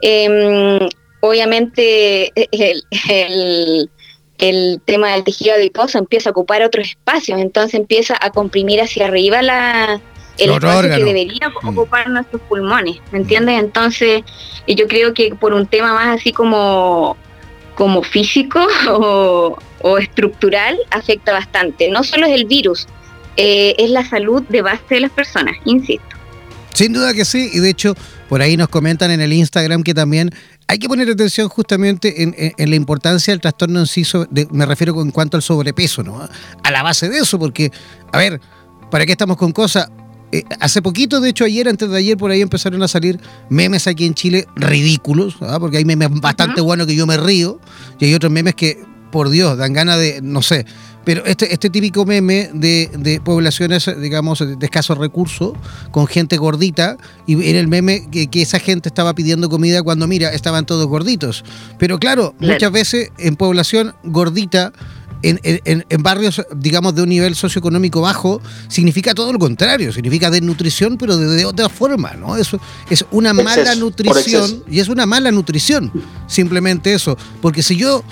[0.00, 0.88] em,
[1.20, 3.90] obviamente el,
[4.38, 9.06] el, tema del tejido adiposo empieza a ocupar otros espacios, entonces empieza a comprimir hacia
[9.06, 10.00] arriba la,
[10.38, 11.68] el espacio que debería mm.
[11.68, 13.58] ocupar nuestros pulmones, ¿me entiendes?
[13.58, 14.22] Entonces,
[14.66, 17.16] yo creo que por un tema más así como,
[17.74, 21.90] como físico o, estructural, afecta bastante.
[21.90, 22.86] No solo es el virus,
[23.36, 26.04] eh, es la salud de base de las personas, insisto.
[26.74, 27.94] Sin duda que sí, y de hecho,
[28.28, 30.30] por ahí nos comentan en el Instagram que también
[30.68, 34.04] hay que poner atención justamente en, la importancia del trastorno en sí,
[34.50, 36.28] me refiero en cuanto al sobrepeso, ¿no?
[36.62, 37.72] A la base de eso, porque,
[38.12, 38.38] a ver,
[38.90, 39.90] ¿para qué estamos con cosas?
[40.30, 43.86] Eh, hace poquito, de hecho ayer, antes de ayer, por ahí empezaron a salir memes
[43.86, 45.58] aquí en Chile ridículos, ¿ah?
[45.58, 47.60] porque hay memes bastante buenos que yo me río,
[47.98, 50.66] y hay otros memes que, por Dios, dan ganas de, no sé,
[51.08, 55.52] pero este, este típico meme de, poblaciones, digamos, de escasos recursos,
[55.90, 60.28] con gente gordita, y era el meme que, esa gente estaba pidiendo comida cuando, mira,
[60.34, 61.44] estaban todos gorditos.
[61.78, 64.74] Pero claro, muchas veces en población gordita
[65.22, 71.16] en, barrios, digamos, de un nivel socioeconómico bajo, significa todo lo contrario, significa desnutrición, pero
[71.16, 72.36] de, otra forma, ¿no?
[72.36, 75.90] Eso es una mala nutrición y es una mala nutrición,
[76.26, 77.16] simplemente eso.
[77.40, 78.04] Porque si yo,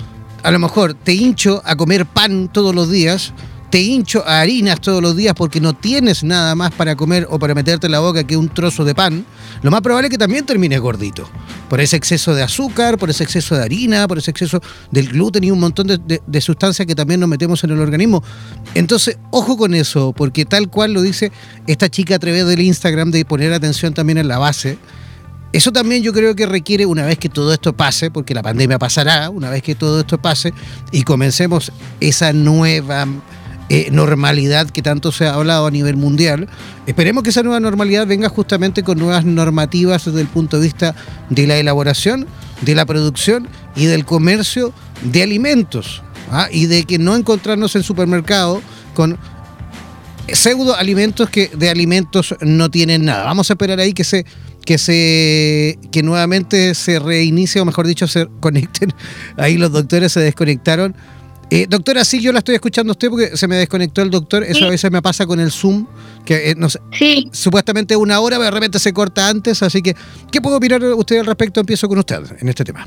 [0.43, 3.33] a lo mejor, te hincho a comer pan todos los días,
[3.69, 7.37] te hincho a harinas todos los días porque no tienes nada más para comer o
[7.37, 9.25] para meterte en la boca que un trozo de pan,
[9.61, 11.27] lo más probable es que también termines gordito.
[11.69, 15.43] Por ese exceso de azúcar, por ese exceso de harina, por ese exceso del gluten
[15.43, 18.23] y un montón de, sustancias que también nos metemos en el organismo.
[18.73, 21.31] Entonces, ojo con eso, porque tal cual lo dice
[21.65, 24.77] esta chica a través del Instagram de poner atención también en la base.
[25.51, 28.77] Eso también yo creo que requiere, una vez que todo esto pase, porque la pandemia
[28.77, 30.53] pasará, una vez que todo esto pase
[30.91, 33.07] y comencemos esa nueva
[33.69, 36.47] eh, normalidad que tanto se ha hablado a nivel mundial.
[36.85, 40.95] Esperemos que esa nueva normalidad venga justamente con nuevas normativas desde el punto de vista
[41.29, 42.27] de la elaboración,
[42.61, 46.01] de la producción y del comercio de alimentos.
[46.31, 46.47] ¿ah?
[46.51, 48.61] Y de que no encontrarnos en supermercado
[48.93, 49.17] con
[50.31, 53.25] pseudo alimentos que de alimentos no tienen nada.
[53.25, 54.25] Vamos a esperar ahí que se
[54.65, 58.93] que se que nuevamente se reinicie o mejor dicho se conecten.
[59.37, 60.93] Ahí los doctores se desconectaron
[61.49, 64.43] eh, doctora, sí, yo la estoy escuchando a usted porque se me desconectó el doctor.
[64.43, 65.87] Eso a veces me pasa con el Zoom,
[66.25, 67.29] que eh, no sé, sí.
[67.31, 69.63] supuestamente una hora, pero de repente se corta antes.
[69.63, 69.95] Así que,
[70.29, 71.61] ¿qué puedo opinar usted al respecto?
[71.61, 72.85] Empiezo con usted en este tema.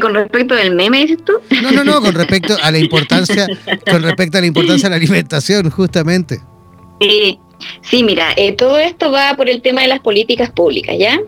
[0.00, 1.34] ¿Con respecto del meme, dices tú?
[1.62, 3.46] No, no, no, con respecto a la importancia,
[3.90, 6.40] con respecto a la importancia de la alimentación, justamente.
[7.02, 7.38] Sí,
[7.82, 11.20] sí mira, eh, todo esto va por el tema de las políticas públicas, ¿ya?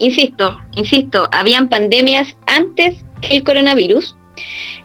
[0.00, 4.15] insisto, insisto, habían pandemias antes que el coronavirus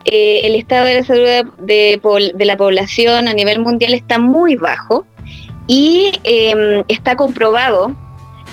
[0.05, 5.05] eh, el estado de la salud de, la población a nivel mundial está muy bajo
[5.67, 7.95] y em, está comprobado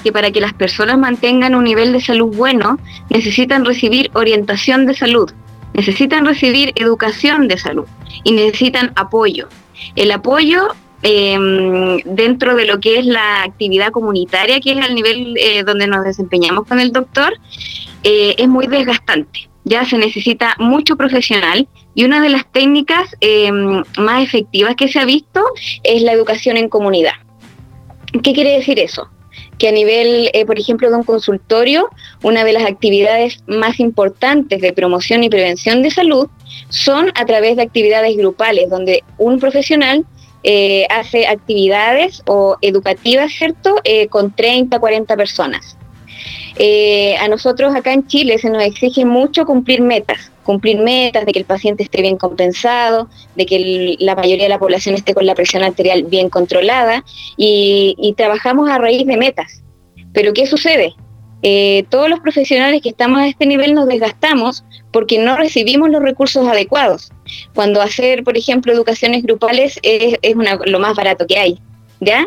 [0.02, 2.78] que para que las personas mantengan un nivel de salud bueno
[3.10, 5.30] necesitan recibir orientación de salud,
[5.74, 7.86] necesitan recibir educación de salud
[8.24, 9.48] y necesitan apoyo.
[9.96, 10.68] El apoyo
[11.02, 15.86] em, dentro de lo que es la actividad comunitaria, que es el nivel eh, donde
[15.86, 17.32] nos desempeñamos con el doctor,
[18.04, 23.50] eh, es muy desgastante ya se necesita mucho profesional y una de las técnicas eh,
[23.52, 25.44] más efectivas que se ha visto
[25.82, 27.14] es la educación en comunidad.
[28.22, 29.08] ¿Qué quiere decir eso?
[29.58, 31.88] Que a nivel, eh, por ejemplo, de un consultorio,
[32.22, 36.28] una de las actividades más importantes de promoción y prevención de salud
[36.68, 40.06] son a través de actividades grupales, donde un profesional
[40.44, 43.74] eh, hace actividades o educativas, ¿cierto?,
[44.10, 45.76] con 30, 40 personas.
[46.60, 51.32] Eh, a nosotros acá en Chile se nos exige mucho cumplir metas, cumplir metas de
[51.32, 55.24] que el paciente esté bien compensado, de que la mayoría de la población esté con
[55.24, 57.04] la presión arterial bien controlada
[57.36, 59.62] y, trabajamos a raíz de metas.
[60.12, 60.94] Pero ¿qué sucede?
[61.42, 66.02] Eh, todos los profesionales que estamos a este nivel nos desgastamos porque no recibimos los
[66.02, 67.12] recursos adecuados.
[67.54, 70.18] Cuando hacer, por ejemplo, educaciones grupales es,
[70.66, 71.60] lo más barato que hay,
[72.00, 72.26] ¿ya?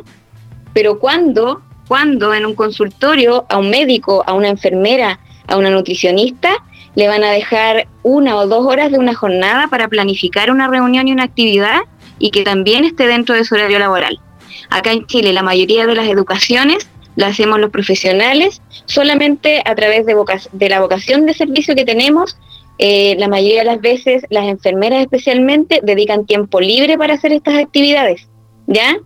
[0.73, 1.61] Pero cuando
[1.91, 6.53] cuando en un consultorio a un médico, a una enfermera, a una nutricionista,
[6.95, 11.09] le van a dejar una o dos horas de una jornada para planificar una reunión
[11.09, 11.81] y una actividad
[12.17, 14.21] y que también esté dentro de su horario laboral.
[14.69, 20.05] Acá en Chile la mayoría de las educaciones la hacemos los profesionales solamente a través
[20.05, 22.37] de, la vocación de servicio que tenemos.
[22.77, 27.55] Eh, la mayoría de las veces las enfermeras especialmente dedican tiempo libre para hacer estas
[27.55, 28.29] actividades,
[28.67, 28.97] ¿ya?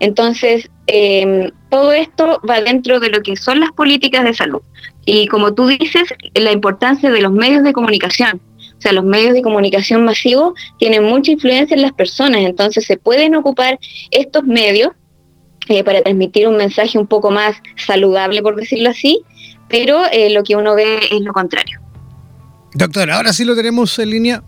[0.00, 4.60] Entonces, em, todo esto va dentro de lo que son las políticas de salud.
[5.06, 6.02] Y como tú dices,
[6.34, 8.42] la importancia de los medios de comunicación.
[8.76, 12.98] O sea, los medios de comunicación masivos tienen mucha influencia en las personas, entonces se
[12.98, 13.78] pueden ocupar
[14.10, 14.90] estos medios
[15.68, 17.56] eh, para transmitir un mensaje un poco más
[17.86, 19.22] saludable, por decirlo así,
[19.70, 21.80] pero eh, lo que uno ve es lo contrario.
[22.74, 24.42] Doctor, ahora sí lo tenemos en línea.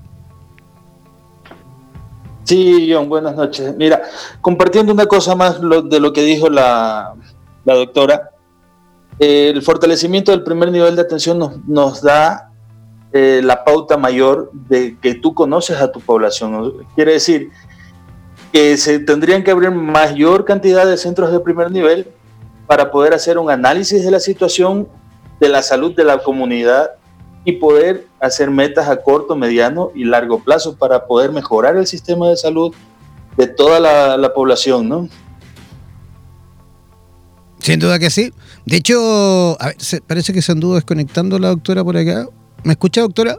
[2.44, 3.74] Sí, John, buenas noches.
[3.76, 4.02] Mira,
[4.42, 7.14] compartiendo una cosa más de lo que dijo la,
[7.64, 8.30] doctora,
[9.18, 12.52] eh, el fortalecimiento del primer nivel de atención nos, da
[13.12, 16.86] eh, la pauta mayor de que tú conoces a tu población.
[16.94, 17.50] Quiere decir
[18.52, 22.08] que se tendrían que abrir mayor cantidad de centros de primer nivel
[22.66, 24.86] para poder hacer un análisis de la situación
[25.40, 26.92] de la salud de la comunidad
[27.44, 32.28] y poder hacer metas a corto, mediano y largo plazo para poder mejorar el sistema
[32.28, 32.74] de salud
[33.36, 35.08] de toda la, población, ¿no?
[37.58, 38.32] Sin duda que sí.
[38.64, 39.56] De hecho,
[40.06, 42.26] parece que se anduvo desconectando la doctora por acá.
[42.62, 43.38] ¿Me escucha, doctora?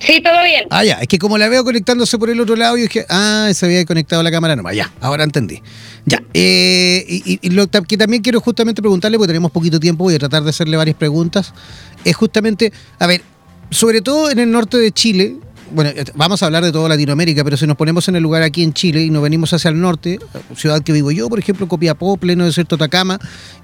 [0.00, 0.64] Sí, todo bien.
[0.70, 3.50] Ah, ya, es que como la veo conectándose por el otro lado, yo dije, ah,
[3.52, 5.62] se había conectado la cámara nomás, ya, ahora entendí.
[6.06, 10.18] Ya, eh, y, lo que también quiero justamente preguntarle, porque tenemos poquito tiempo, voy a
[10.18, 11.52] tratar de hacerle varias preguntas,
[12.04, 13.22] es justamente, a ver,
[13.70, 15.36] sobre todo en el norte de Chile,
[15.72, 18.42] bueno, eh, vamos a hablar de toda Latinoamérica, pero si nos ponemos en el lugar
[18.42, 20.18] aquí en Chile y nos venimos hacia el norte,
[20.56, 23.18] ciudad que vivo yo, por ejemplo, Copiapó, pleno desierto Atacama,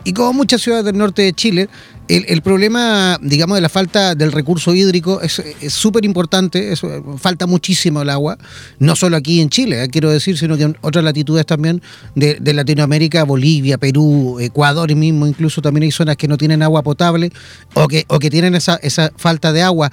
[0.05, 1.69] y como muchas ciudades del norte de Chile,
[2.09, 6.75] el, problema, digamos, de la falta del recurso hídrico es súper importante,
[7.19, 8.39] falta muchísimo el agua,
[8.79, 11.83] no solo aquí en Chile, eh, quiero decir, sino que en otras latitudes también
[12.15, 17.33] de, Latinoamérica, Bolivia, Perú, Ecuador mismo, incluso también hay zonas que no tienen agua potable
[17.75, 19.91] o que, o que tienen esa, esa falta de agua.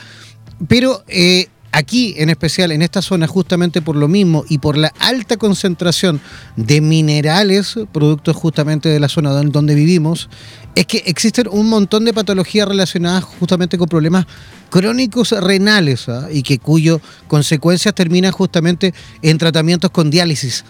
[0.67, 4.93] Pero eh, Aquí, en especial, en esta zona, justamente por lo mismo y por la
[4.99, 6.21] alta concentración
[6.55, 10.29] de minerales, productos justamente de la zona donde vivimos,
[10.75, 14.27] es que existen un montón de patologías relacionadas justamente con problemas
[14.69, 16.27] crónicos renales ¿ah?
[16.31, 20.65] y que cuyo consecuencias terminan justamente en tratamientos con diálisis.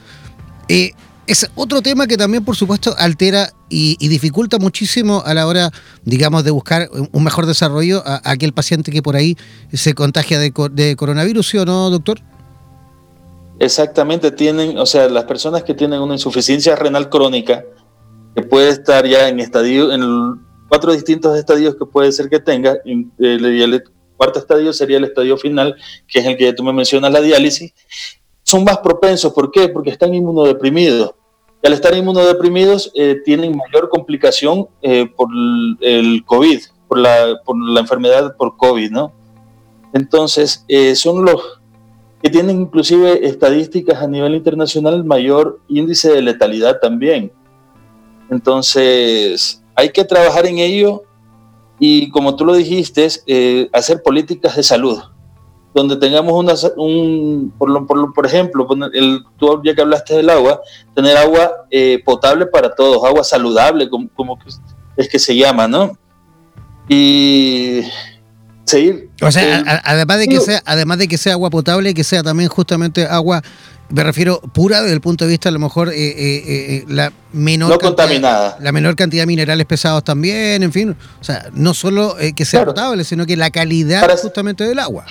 [0.70, 0.92] Eh,
[1.28, 5.72] es otro tema que también, por supuesto, altera y, dificulta muchísimo a la hora,
[6.04, 9.38] digamos, de buscar un mejor desarrollo a, aquel paciente que por ahí
[9.72, 10.52] se contagia de,
[10.96, 12.20] coronavirus, ¿sí o no, doctor?
[13.60, 17.64] Exactamente, tienen, o sea, las personas que tienen una insuficiencia renal crónica,
[18.36, 22.78] que puede estar ya en estadio, en cuatro distintos estadios que puede ser que tenga,
[22.84, 23.84] y el
[24.18, 25.76] cuarto estadio sería el estadio final,
[26.08, 27.74] que es el que tú me mencionas, la diálisis,
[28.44, 29.34] son más propensos.
[29.34, 29.70] ¿Por qué?
[29.70, 31.16] Porque están inmunodeprimidos.
[31.62, 35.30] Y al estar inmunodeprimidos eh, tienen mayor complicación eh, por
[35.80, 37.40] el COVID, por la,
[37.80, 39.14] enfermedad por COVID, ¿no?
[39.94, 41.62] Entonces, eh, son los
[42.22, 47.32] que tienen inclusive estadísticas a nivel internacional mayor índice de letalidad también.
[48.30, 51.04] Entonces, hay que trabajar en ello
[51.80, 53.08] y, como tú lo dijiste,
[53.74, 55.00] hacer políticas de salud
[55.74, 60.62] donde tengamos una, un, por, por, por ejemplo, el, tú ya que hablaste del agua,
[60.96, 64.38] tener agua eh, potable para todos, agua saludable, como, como
[64.96, 65.98] es que se llama, ¿no?
[66.88, 67.82] Y
[68.66, 69.10] seguir.
[69.22, 72.22] O sea, eh, además de que sea, además de que sea agua potable, que sea
[72.22, 73.42] también justamente agua,
[73.90, 77.78] me refiero pura desde el punto de vista a lo mejor eh, la menor no
[77.80, 82.46] contaminada, la menor cantidad de minerales pesados también, en fin, o sea, no solo que
[82.46, 85.06] sea potable, sino que la calidad justamente del agua.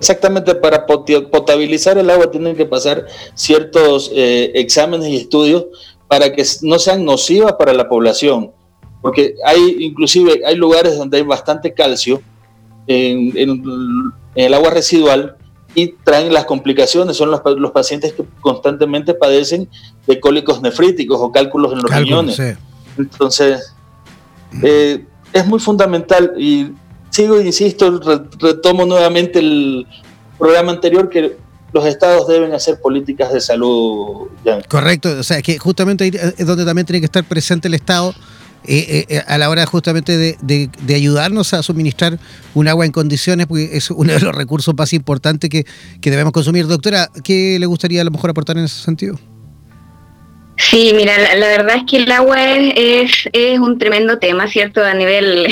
[0.00, 5.66] Exactamente, para potabilizar el agua tienen que pasar ciertos eh, exámenes y estudios
[6.08, 8.50] para que no sean nocivas para la población,
[9.02, 12.22] porque hay inclusive hay lugares donde hay bastante calcio
[12.86, 15.36] en, el agua residual
[15.74, 19.68] y traen las complicaciones, son los, los, pacientes que constantemente padecen
[20.06, 22.40] de cólicos nefríticos o cálculos en los riñones.
[22.96, 23.74] Entonces,
[24.62, 26.72] eh, es muy fundamental y
[27.10, 28.00] sigo, insisto,
[28.38, 29.86] retomo nuevamente el
[30.38, 31.36] programa anterior que
[31.72, 34.28] los estados deben hacer políticas de salud.
[34.68, 38.14] Correcto, o sea, que justamente ahí es donde también tiene que estar presente el Estado.
[38.64, 42.18] Eh, eh, a la hora justamente de, ayudarnos a suministrar
[42.52, 45.64] un agua en condiciones, porque es uno de los recursos más importantes que,
[46.00, 46.66] que debemos consumir.
[46.66, 49.18] Doctora, ¿qué le gustaría a lo mejor aportar en ese sentido?
[50.60, 54.84] Sí, mira, la, verdad es que el agua es, es, un tremendo tema, ¿cierto?
[54.84, 55.46] A nivel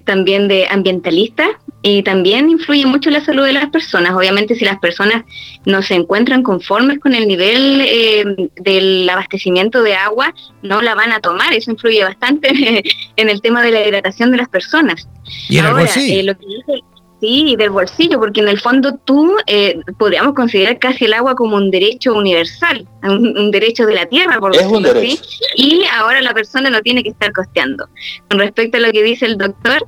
[0.04, 1.46] también de ambientalista
[1.82, 4.12] y también influye mucho en la salud de las personas.
[4.12, 5.22] Obviamente, si las personas
[5.64, 11.12] no se encuentran conformes con el nivel eh, del abastecimiento de agua, no la van
[11.12, 11.52] a tomar.
[11.54, 12.82] Eso influye bastante
[13.16, 15.08] en el tema de la hidratación de las personas.
[15.48, 16.84] Y Ahora, eh, lo que dice
[17.20, 21.56] sí, del bolsillo, porque en el fondo tú eh, podríamos considerar casi el agua como
[21.56, 25.18] un derecho universal, un, derecho de la tierra, por decirlo así,
[25.56, 27.88] y ahora la persona lo tiene que estar costeando.
[28.28, 29.86] Con respecto a lo que dice el doctor,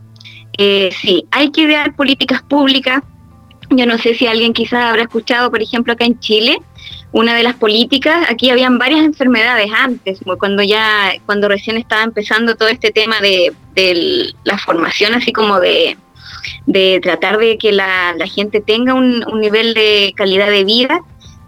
[0.59, 3.03] eh, sí, hay que idear políticas públicas.
[3.70, 6.59] Yo no sé si alguien quizás habrá escuchado, por ejemplo, acá en Chile,
[7.12, 12.57] una de las políticas, aquí habían varias enfermedades antes, cuando ya, cuando recién estaba empezando
[12.57, 13.53] todo este tema de,
[14.45, 15.97] la formación, así como de,
[17.03, 21.01] tratar de que la, gente tenga un, nivel de calidad de vida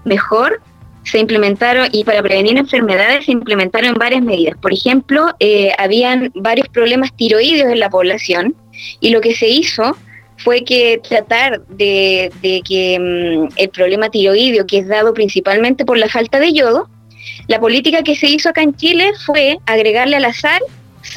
[0.05, 0.61] mejor,
[1.05, 4.57] se implementaron, y para prevenir enfermedades se implementaron varias medidas.
[4.59, 8.55] Por ejemplo, eh, habían varios problemas tiroideos en la población,
[9.01, 9.97] y lo que se hizo
[10.39, 12.31] fue que tratar de,
[12.67, 16.89] que mm, el problema tiroideo, que es dado principalmente por la falta de yodo,
[17.47, 20.63] la política que se hizo acá en Chile fue agregarle a la sal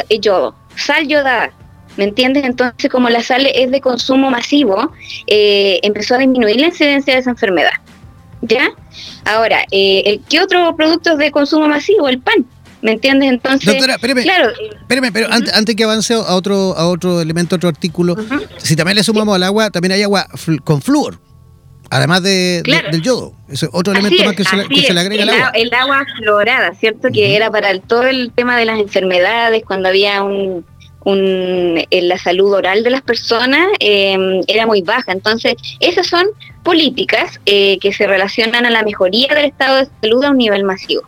[0.09, 1.51] eh, yodo, sal yodada.
[1.97, 2.45] ¿Me entiendes?
[2.45, 4.93] Entonces, como la sal es de consumo masivo,
[5.25, 7.71] eh, empezó a disminuir la incidencia de esa enfermedad.
[8.41, 8.69] ¿Ya?
[9.25, 12.07] Ahora, eh, el, ¿qué otro producto es de consumo masivo?
[12.07, 12.45] El pan.
[12.83, 13.29] ¿Me entiendes?
[13.29, 17.69] Entonces, Doctora, espéreme, claro, espéreme, pero antes, que avance a otro, a otro elemento, otro
[17.69, 18.15] artículo,
[18.57, 20.27] si también le sumamos al agua, también hay agua
[20.63, 21.19] con flúor.
[21.89, 24.55] Además de, del yodo, es otro elemento más que, se,
[24.93, 25.51] le agrega el, al agua.
[25.55, 27.07] El agua florada, ¿cierto?
[27.11, 30.63] Que era para todo el tema de las enfermedades, cuando había un,
[31.03, 35.11] un, en la salud oral de las personas em, era muy baja.
[35.11, 36.27] Entonces, esas son
[36.63, 40.63] políticas eh, que se relacionan a la mejoría del estado de salud a un nivel
[40.63, 41.03] masivo.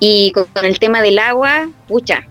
[0.00, 2.26] Y con, el tema del agua, pucha,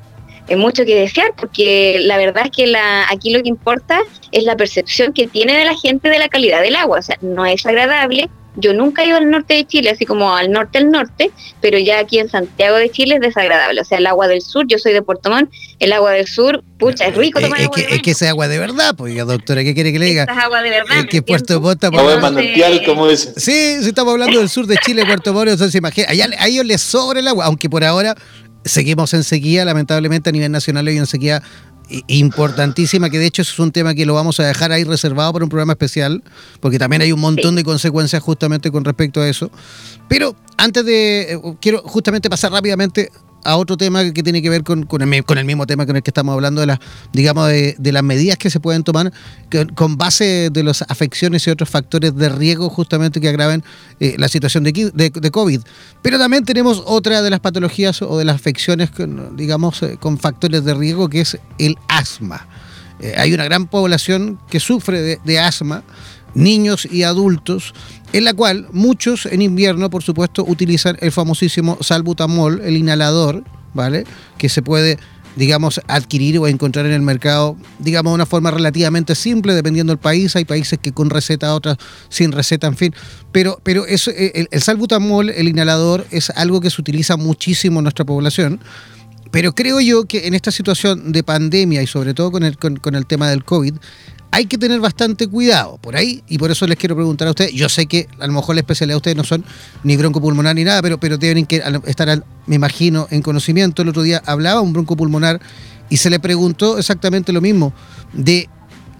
[0.47, 3.99] es mucho que desear, porque la verdad es que la, aquí lo que importa
[4.31, 6.99] es la percepción que tiene de la gente de la calidad del agua.
[6.99, 8.29] O sea, no es agradable.
[8.55, 11.79] Yo nunca he ido al norte de Chile, así como al norte del norte, pero
[11.79, 13.81] ya aquí en Santiago de Chile es desagradable.
[13.81, 16.63] O sea, el agua del sur, yo soy de Puerto Montt, el agua del sur,
[16.77, 19.63] pucha, es rico tomar es, agua que, Es que es agua de verdad, pues, doctora,
[19.63, 20.23] ¿qué quiere que le diga?
[20.23, 20.99] Es agua de verdad.
[20.99, 21.83] Es que Puerto Montt...
[21.83, 23.33] Agua de manantial, como dicen.
[23.37, 26.81] Sí, si estamos hablando del sur de Chile, Puerto Montt, entonces imagínate, a ellos les
[26.81, 28.15] sobra el agua, aunque por ahora
[28.65, 31.41] seguimos en sequía, lamentablemente a nivel nacional hay una sequía
[32.07, 35.45] importantísima, que de hecho es un tema que lo vamos a dejar ahí reservado para
[35.45, 36.23] un programa especial,
[36.59, 39.51] porque también hay un montón de consecuencias justamente con respecto a eso.
[40.07, 43.09] Pero antes de, eh, quiero justamente pasar rápidamente
[43.43, 46.03] a otro tema que tiene que ver con, con, el, con mismo tema con el
[46.03, 46.79] que estamos hablando, de las,
[47.11, 49.11] digamos, de, las medidas que se pueden tomar
[49.75, 53.63] con base de las afecciones y otros factores de riesgo justamente que agraven
[53.99, 55.61] eh, la situación de, de, COVID.
[56.01, 58.89] Pero también tenemos otra de las patologías o de las afecciones,
[59.35, 62.47] digamos, eh, con factores de riesgo, que es el asma.
[62.99, 65.83] Eh, hay una gran población que sufre de asma,
[66.35, 67.73] niños y adultos,
[68.13, 73.43] en la cual muchos en invierno, por supuesto, utilizan el famosísimo salbutamol, el inhalador,
[73.73, 74.05] ¿vale?
[74.37, 74.99] Que se puede,
[75.35, 79.99] digamos, adquirir o encontrar en el mercado, digamos, de una forma relativamente simple, dependiendo del
[79.99, 80.35] país.
[80.35, 81.77] Hay países que con receta, otras
[82.09, 82.93] sin receta, en fin.
[83.31, 87.85] Pero, pero eso, eh, el, salbutamol, el inhalador, es algo que se utiliza muchísimo en
[87.85, 88.59] nuestra población.
[89.31, 92.75] Pero creo yo que en esta situación de pandemia y sobre todo con el, con,
[92.75, 93.73] con el tema del COVID,
[94.33, 97.53] hay que tener bastante cuidado por ahí y por eso les quiero preguntar a ustedes.
[97.53, 99.45] Yo sé que a lo mejor la especialidad de ustedes no son
[99.83, 103.83] ni broncopulmonar ni nada, pero, pero tienen que estar, me imagino, en conocimiento.
[103.83, 105.39] El otro día hablaba un broncopulmonar
[105.87, 107.75] y se le preguntó exactamente lo mismo
[108.11, 108.49] de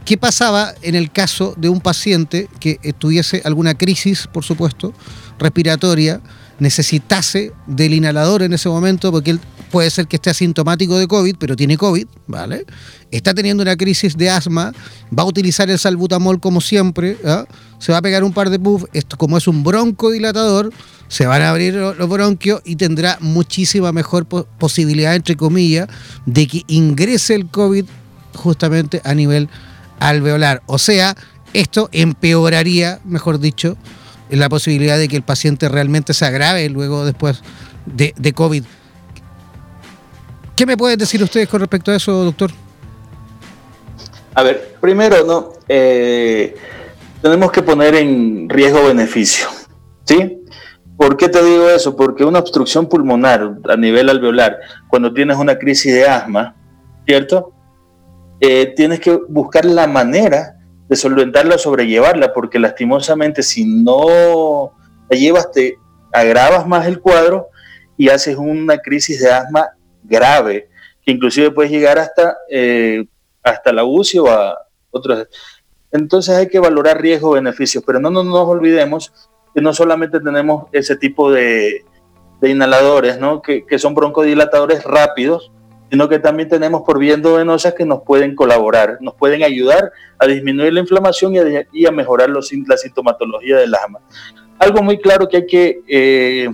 [0.06, 4.94] qué pasaba en el caso de un paciente que tuviese alguna crisis, por supuesto,
[5.40, 6.22] respiratoria,
[6.60, 9.40] necesitase del inhalador en ese momento, porque él
[9.74, 12.64] puede ser que esté asintomático de COVID, pero tiene COVID, ¿vale?
[13.10, 14.72] Está teniendo una crisis de asma,
[15.10, 17.46] va a utilizar el salbutamol como siempre, ¿ah?
[17.80, 20.72] se va a pegar un par de puffs, esto como es un broncodilatador,
[21.08, 25.88] se van a abrir los bronquios y tendrá muchísima mejor posibilidad, entre comillas,
[26.28, 27.86] de que ingrese el COVID
[28.36, 29.50] justamente a nivel
[30.00, 30.62] alveolar.
[30.68, 31.18] O sea,
[31.54, 33.76] esto empeoraría, mejor dicho,
[34.30, 37.42] la posibilidad de que el paciente realmente se agrave luego después
[37.88, 38.64] de, de COVID.
[40.56, 42.52] ¿Qué me pueden decir ustedes con respecto a eso, doctor?
[44.36, 45.54] A ver, primero, ¿no?
[45.68, 46.56] Eh,
[47.22, 49.48] tenemos que poner en riesgo-beneficio,
[50.04, 50.44] ¿sí?
[50.96, 51.96] ¿Por qué te digo eso?
[51.96, 56.56] Porque una obstrucción pulmonar a nivel alveolar, cuando tienes una crisis de asma,
[57.06, 57.52] ¿cierto?
[58.40, 64.72] Eh, tienes que buscar la manera de solventarla o sobrellevarla, porque lastimosamente si no
[65.10, 65.78] la llevas te
[66.12, 67.48] agravas más el cuadro
[67.98, 69.72] y haces una crisis de asma
[70.04, 70.70] grave,
[71.06, 73.06] que inclusive puede llegar hasta, eh,
[73.42, 74.58] hasta la UCI o a
[74.92, 75.28] otros.
[75.92, 79.14] Entonces hay que valorar riesgo-beneficios, pero no, nos olvidemos
[79.54, 81.86] que no solamente tenemos ese tipo de,
[82.42, 83.42] inhaladores, ¿no?
[83.42, 85.52] que, son broncodilatadores rápidos,
[85.90, 90.26] sino que también tenemos por vías venosas que nos pueden colaborar, nos pueden ayudar a
[90.26, 91.36] disminuir la inflamación
[91.72, 94.00] y a, mejorar los, la sintomatología del asma.
[94.58, 96.50] Algo muy claro que hay que eh,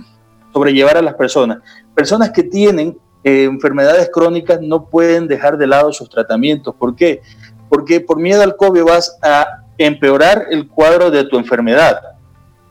[0.52, 1.60] sobrellevar a las personas.
[1.94, 6.74] Personas que tienen eh, enfermedades crónicas no pueden dejar de lado sus tratamientos.
[6.74, 7.20] ¿Por qué?
[7.68, 12.00] Porque por miedo al COVID vas a empeorar el cuadro de tu enfermedad.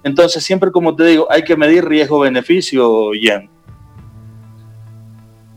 [0.04, 3.50] Entonces, siempre como te digo, hay que medir riesgo-beneficio, Jan.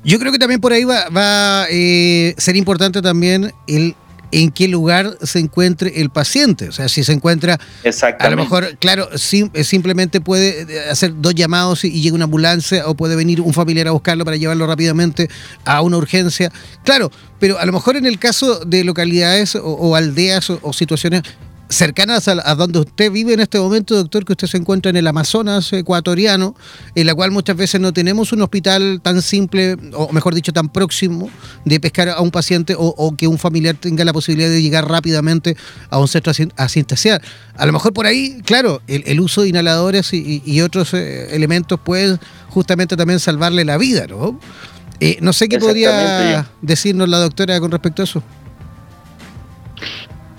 [0.04, 3.94] Yo creo que también por ahí va, a eh, ser importante también el
[4.32, 6.68] en qué lugar se encuentre el paciente.
[6.68, 7.60] O sea, si se encuentra,
[8.18, 12.88] a lo mejor, claro, eh, simplemente puede eh, hacer dos llamados y, llega una ambulancia
[12.88, 15.28] o puede venir un familiar a buscarlo para llevarlo rápidamente
[15.64, 16.50] a una urgencia.
[16.82, 21.22] Claro, pero a lo mejor en el caso de localidades o, aldeas o situaciones
[21.72, 25.06] cercanas a, donde usted vive en este momento, doctor, que usted se encuentra en el
[25.06, 26.54] Amazonas ecuatoriano,
[26.94, 30.68] en la cual muchas veces no tenemos un hospital tan simple, o mejor dicho, tan
[30.68, 31.30] próximo
[31.64, 35.56] de pescar a un paciente o, que un familiar tenga la posibilidad de llegar rápidamente
[35.90, 37.20] a un centro asistencial.
[37.56, 42.18] A lo mejor por ahí, claro, el, uso de inhaladores y, otros eh, elementos puede
[42.48, 44.38] justamente también salvarle la vida, ¿no?
[45.00, 48.22] Eh, no sé qué podría decirnos la doctora con respecto a eso.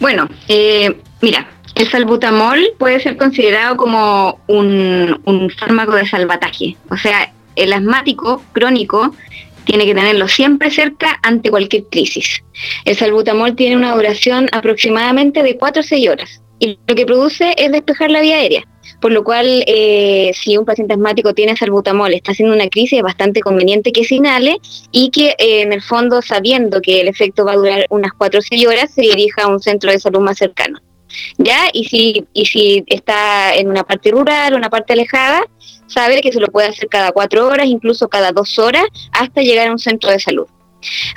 [0.03, 0.93] Bueno, eh,
[1.23, 6.75] Mira, el salbutamol puede ser considerado como un, fármaco de salvataje.
[6.89, 9.15] O sea, el asmático crónico
[9.63, 12.43] tiene que tenerlo siempre cerca ante cualquier crisis.
[12.83, 17.55] El salbutamol tiene una duración aproximadamente de 4 o 6 horas y lo que produce
[17.57, 18.65] es despejar la vía aérea.
[19.03, 23.03] Por lo cual, eh, si un paciente asmático tiene salbutamol, está haciendo una crisis, es
[23.03, 24.61] bastante conveniente que se inhale
[24.93, 28.39] y que eh, en el fondo, sabiendo que el efecto va a durar unas 4
[28.39, 30.79] o 6 horas, se dirija a un centro de salud más cercano.
[31.37, 31.65] ¿ya?
[31.73, 35.43] Y si, y si está en una parte rural, una parte alejada,
[35.87, 39.67] sabe que se lo puede hacer cada cuatro horas, incluso cada dos horas, hasta llegar
[39.67, 40.47] a un centro de salud.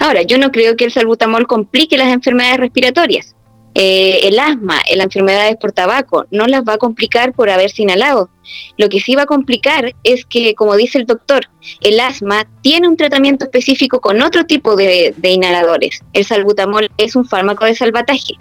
[0.00, 3.35] Ahora, yo no creo que el salbutamol complique las enfermedades respiratorias.
[3.78, 8.30] Eh, el asma, las enfermedades por tabaco, no las va a complicar por haberse inhalado.
[8.78, 11.48] Lo que sí va a complicar es que, como dice el doctor,
[11.80, 16.02] el asma tiene un tratamiento específico con otro tipo de, inhaladores.
[16.12, 18.34] El salbutamol es un fármaco de salvataje.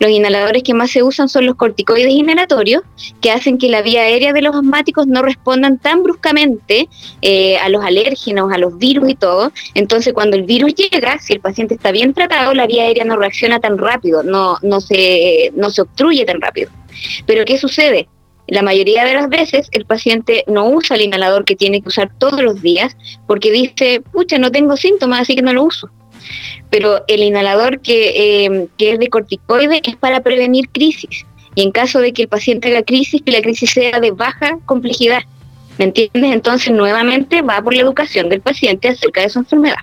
[0.00, 2.82] Los inhaladores que más se usan son los corticoides inhalatorios,
[3.20, 6.88] que hacen que la vía aérea de los asmáticos no respondan tan bruscamente
[7.22, 9.52] eh, a los alérgenos, a los virus y todo.
[9.74, 13.16] Entonces, cuando el virus llega, si el paciente está bien tratado, la vía aérea no
[13.16, 16.70] reacciona tan rápido, no, no, se, no se obstruye tan rápido.
[17.26, 18.08] Pero ¿qué sucede?
[18.48, 22.10] La mayoría de las veces el paciente no usa el inhalador que tiene que usar
[22.18, 25.88] todos los días porque dice, pucha, no tengo síntomas, así que no lo uso.
[26.70, 31.24] Pero el inhalador que, eh, que es de corticoide es para prevenir crisis.
[31.54, 34.58] Y en caso de que el paciente haga crisis, que la crisis sea de baja
[34.66, 35.22] complejidad.
[35.78, 36.32] ¿Me entiendes?
[36.32, 39.78] Entonces, nuevamente va por la educación del paciente acerca de su enfermedad.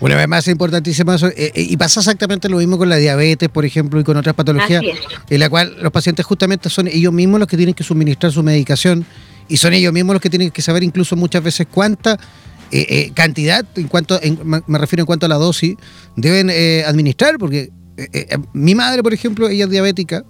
[0.00, 1.28] Una vez más, es importantísimo eso.
[1.28, 4.34] Eh, eh, y pasa exactamente lo mismo con la diabetes, por ejemplo, y con otras
[4.34, 4.82] patologías,
[5.28, 8.42] en la cual los pacientes justamente son ellos mismos los que tienen que suministrar su
[8.42, 9.04] medicación
[9.48, 12.18] y son ellos mismos los que tienen que saber incluso muchas veces cuánta
[12.70, 14.20] eh, cantidad, en cuanto,
[14.66, 15.74] me refiero en cuanto a la dosis,
[16.16, 16.50] deben
[16.86, 17.70] administrar, porque
[18.52, 20.24] mi madre, por ejemplo, ella es diabética,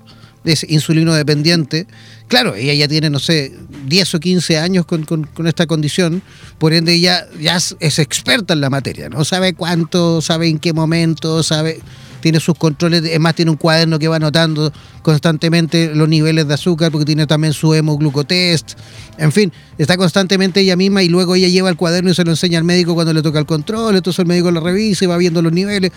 [0.45, 1.87] es insulino dependiente.
[2.29, 3.55] Claro, ella ya tiene, no sé,
[3.87, 6.23] 10 o 15 años con, esta condición,
[6.59, 9.25] por ende ella ya es experta en la materia, ¿no?
[9.25, 11.81] Sabe cuánto, sabe en qué momento, sabe,
[12.21, 14.71] tiene sus controles, es más, tiene un cuaderno que va anotando
[15.01, 18.73] constantemente los niveles de azúcar, porque tiene también su hemoglucotest,
[19.17, 22.31] en fin, está constantemente ella misma y luego ella lleva el cuaderno y se lo
[22.33, 25.17] enseña al médico cuando le toca el control, entonces el médico lo revisa y va
[25.17, 25.93] viendo los niveles.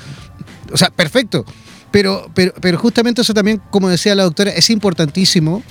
[0.72, 1.44] O sea, perfecto.
[1.92, 5.62] Pero, pero, pero justamente eso también, como decía la doctora, es importantísimo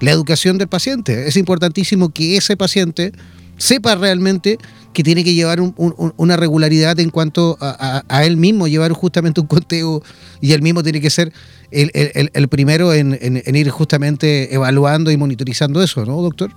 [0.00, 1.28] la educación del paciente.
[1.28, 3.12] Es importantísimo que ese paciente
[3.58, 4.58] sepa realmente
[4.92, 10.02] que tiene que llevar una regularidad en cuanto a, él mismo, llevar justamente un conteo
[10.40, 11.32] y él mismo tiene que ser
[11.70, 13.12] el, primero en,
[13.46, 16.50] ir justamente evaluando y monitorizando eso, ¿no, doctor?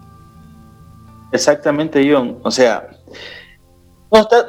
[1.31, 2.37] Exactamente, John.
[2.43, 2.89] O sea,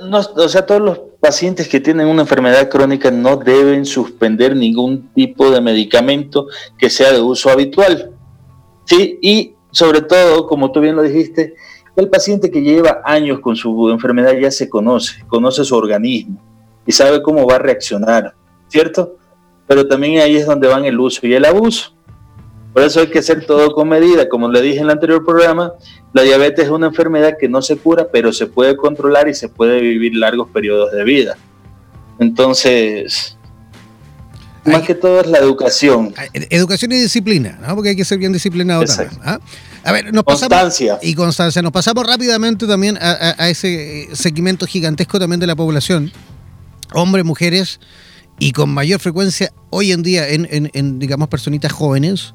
[0.02, 5.10] no, o sea, todos los pacientes que tienen una enfermedad crónica no deben suspender ningún
[5.14, 6.46] tipo de medicamento
[6.78, 8.13] que sea de uso habitual.
[8.84, 9.18] ¿Sí?
[9.22, 11.54] Y sobre todo, como tú bien lo dijiste,
[11.96, 16.40] el paciente que lleva años con su enfermedad ya se conoce, conoce su organismo
[16.86, 18.34] y sabe cómo va a reaccionar,
[18.68, 19.16] ¿cierto?
[19.66, 21.94] Pero también ahí es donde van el uso y el abuso.
[22.72, 24.28] Por eso hay que hacer todo con medida.
[24.28, 25.74] Como le dije en el anterior programa,
[26.12, 29.48] la diabetes es una enfermedad que no se cura, pero se puede controlar y se
[29.48, 31.36] puede vivir largos periodos de vida.
[32.18, 33.38] Entonces,
[34.64, 36.14] más que todo es la educación.
[36.50, 37.74] Educación y disciplina, ¿no?
[37.74, 39.10] porque hay que ser bien disciplinado también.
[39.22, 39.38] ¿ah?
[39.84, 40.98] A ver, nos constancia.
[41.02, 41.60] y constancia.
[41.60, 46.10] Nos pasamos rápidamente también a, ese segmento gigantesco también de la población.
[46.92, 47.80] Hombres, mujeres
[48.38, 52.34] y con mayor frecuencia hoy en día en, digamos, personitas jóvenes.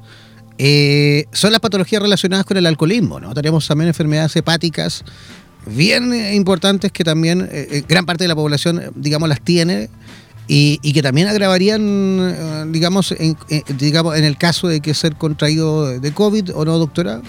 [0.62, 3.32] Eh, son las patologías relacionadas con el alcoholismo, ¿no?
[3.32, 5.04] Tenemos también enfermedades hepáticas
[5.66, 9.88] bien importantes que también eh, gran parte de la población, digamos, las tiene
[10.52, 11.80] y, que también agravarían,
[12.20, 16.64] eh, digamos, en, eh, digamos, en el caso de que ser contraído de COVID o
[16.64, 17.20] no, doctora?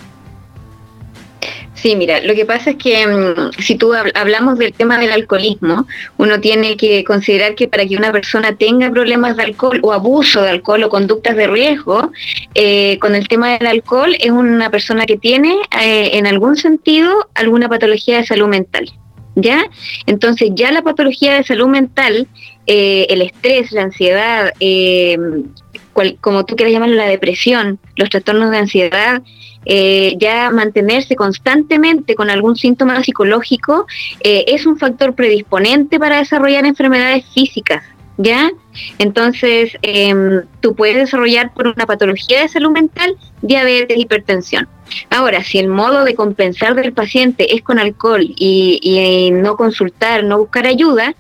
[1.76, 5.86] Sí, mira, lo que pasa es que mm, si tú hablamos del tema del alcoholismo,
[6.18, 10.42] uno tiene que considerar que para que una persona tenga problemas de alcohol o abuso
[10.42, 12.12] de alcohol o conductas de riesgo,
[12.56, 17.70] eh, con el tema del alcohol es una persona que tiene en algún sentido alguna
[17.70, 18.92] patología de salud mental.
[19.36, 19.64] ¿Ya?
[20.08, 22.28] Entonces ya la patología de salud mental
[22.68, 25.18] eh, el estrés, la ansiedad, eh,
[26.22, 29.22] como tú quieras llamarlo, la depresión, los trastornos de ansiedad,
[29.66, 33.86] eh, ya mantenerse constantemente con algún síntoma psicológico
[34.24, 37.84] es un factor predisponente para desarrollar enfermedades físicas.
[38.18, 38.52] ¿Ya?
[39.00, 44.68] Entonces, em, tú puedes desarrollar por una patología de salud mental diabetes, hipertensión.
[45.10, 50.38] Ahora, si el modo de compensar del paciente es con alcohol y no consultar, no
[50.38, 51.16] buscar ayuda,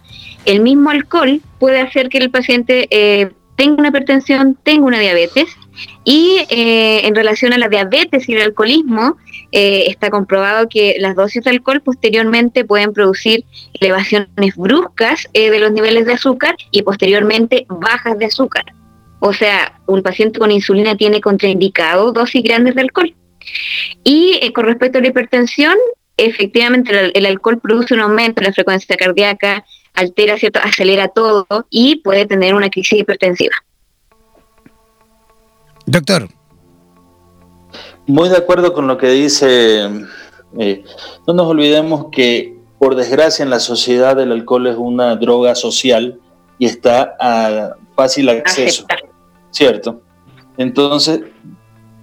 [0.46, 5.48] el mismo alcohol puede hacer que el paciente eh, tenga una hipertensión, tenga una diabetes.
[6.04, 9.18] Y eh, en relación a la diabetes y el alcoholismo,
[9.52, 13.46] eh, está comprobado que las dosis de alcohol posteriormente pueden producir
[13.80, 18.66] elevaciones bruscas de los niveles de azúcar y posteriormente bajas de azúcar.
[19.20, 23.14] O sea, un paciente con insulina tiene contraindicado dosis grandes de alcohol.
[24.04, 25.76] Y con respecto a la hipertensión,
[26.18, 30.60] efectivamente el, alcohol produce un aumento en la frecuencia cardíaca, altera, ¿cierto?
[30.64, 33.56] acelera todo y puede tener una crisis hipertensiva.
[35.86, 36.30] Doctor.
[38.08, 39.90] Muy de acuerdo con lo que dice.
[40.58, 40.84] Eh,
[41.28, 46.20] no nos olvidemos que, por desgracia, en la sociedad el alcohol es una droga social
[46.58, 48.86] y está a fácil acceso.
[49.52, 50.02] ¿Cierto?
[50.58, 51.22] Entonces,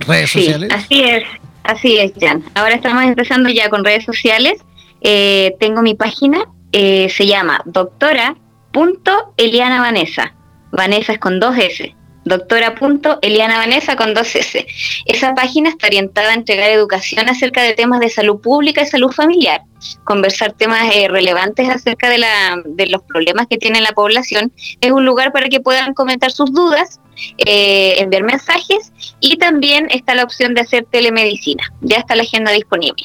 [0.00, 0.70] redes sociales.
[0.72, 1.24] Así es,
[1.62, 2.42] así es, Jan.
[2.54, 4.54] Ahora estamos empezando ya con redes sociales.
[5.02, 10.34] Eh, tengo mi página, eh, se llama doctora.eliana Vanessa.
[10.72, 11.94] Vanessa es con dos S
[12.24, 12.74] doctora
[13.22, 14.66] Eliana Vanessa con dos S.
[15.06, 19.10] Esa página está orientada a entregar educación acerca de temas de salud pública y salud
[19.10, 19.62] familiar,
[20.04, 24.52] conversar temas eh, relevantes acerca de, la, de los problemas que tiene la población.
[24.80, 27.00] Es un lugar para que puedan comentar sus dudas,
[27.38, 31.64] eh, enviar mensajes y también está la opción de hacer telemedicina.
[31.80, 33.04] Ya está la agenda disponible.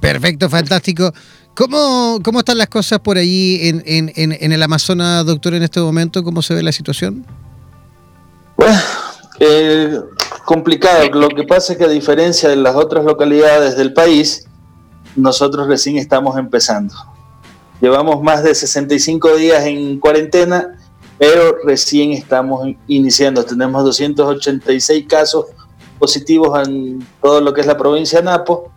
[0.00, 1.12] Perfecto, fantástico.
[1.54, 6.24] ¿Cómo, ¿Cómo están las cosas por allí en, en el Amazonas, doctor, en este momento?
[6.24, 7.24] ¿Cómo se ve la situación?
[8.56, 8.78] Bueno,
[9.40, 10.00] eh,
[10.44, 11.08] complicado.
[11.10, 14.46] Lo que pasa es que a diferencia de las otras localidades del país,
[15.16, 16.94] nosotros recién estamos empezando.
[17.80, 20.78] Llevamos más de 65 días en cuarentena,
[21.18, 23.44] pero recién estamos iniciando.
[23.44, 25.46] Tenemos 286 casos
[25.98, 28.70] positivos en todo lo que es la provincia de Napo.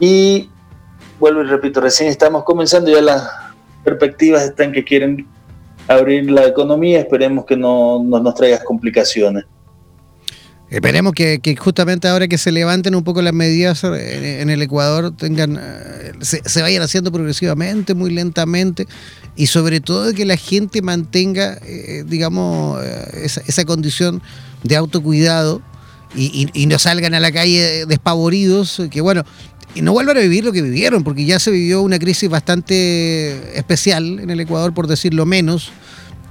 [0.00, 0.50] Y
[1.18, 3.30] vuelvo y repito, recién estamos comenzando, ya las
[3.84, 5.26] perspectivas están que quieren
[5.88, 9.44] abrir la economía, esperemos que no, nos traiga complicaciones.
[10.68, 15.56] Esperemos que, justamente ahora que se levanten un poco las medidas en, el Ecuador tengan
[15.56, 18.88] eh, se, vayan haciendo progresivamente, muy lentamente
[19.36, 24.22] y sobre todo que la gente mantenga, eh, digamos, eh, esa, esa, condición
[24.64, 25.62] de autocuidado
[26.16, 29.24] y, no salgan a la calle despavoridos, que bueno,
[29.76, 33.56] y no vuelvan a vivir lo que vivieron, porque ya se vivió una crisis bastante
[33.58, 35.70] especial en el Ecuador, por decirlo menos,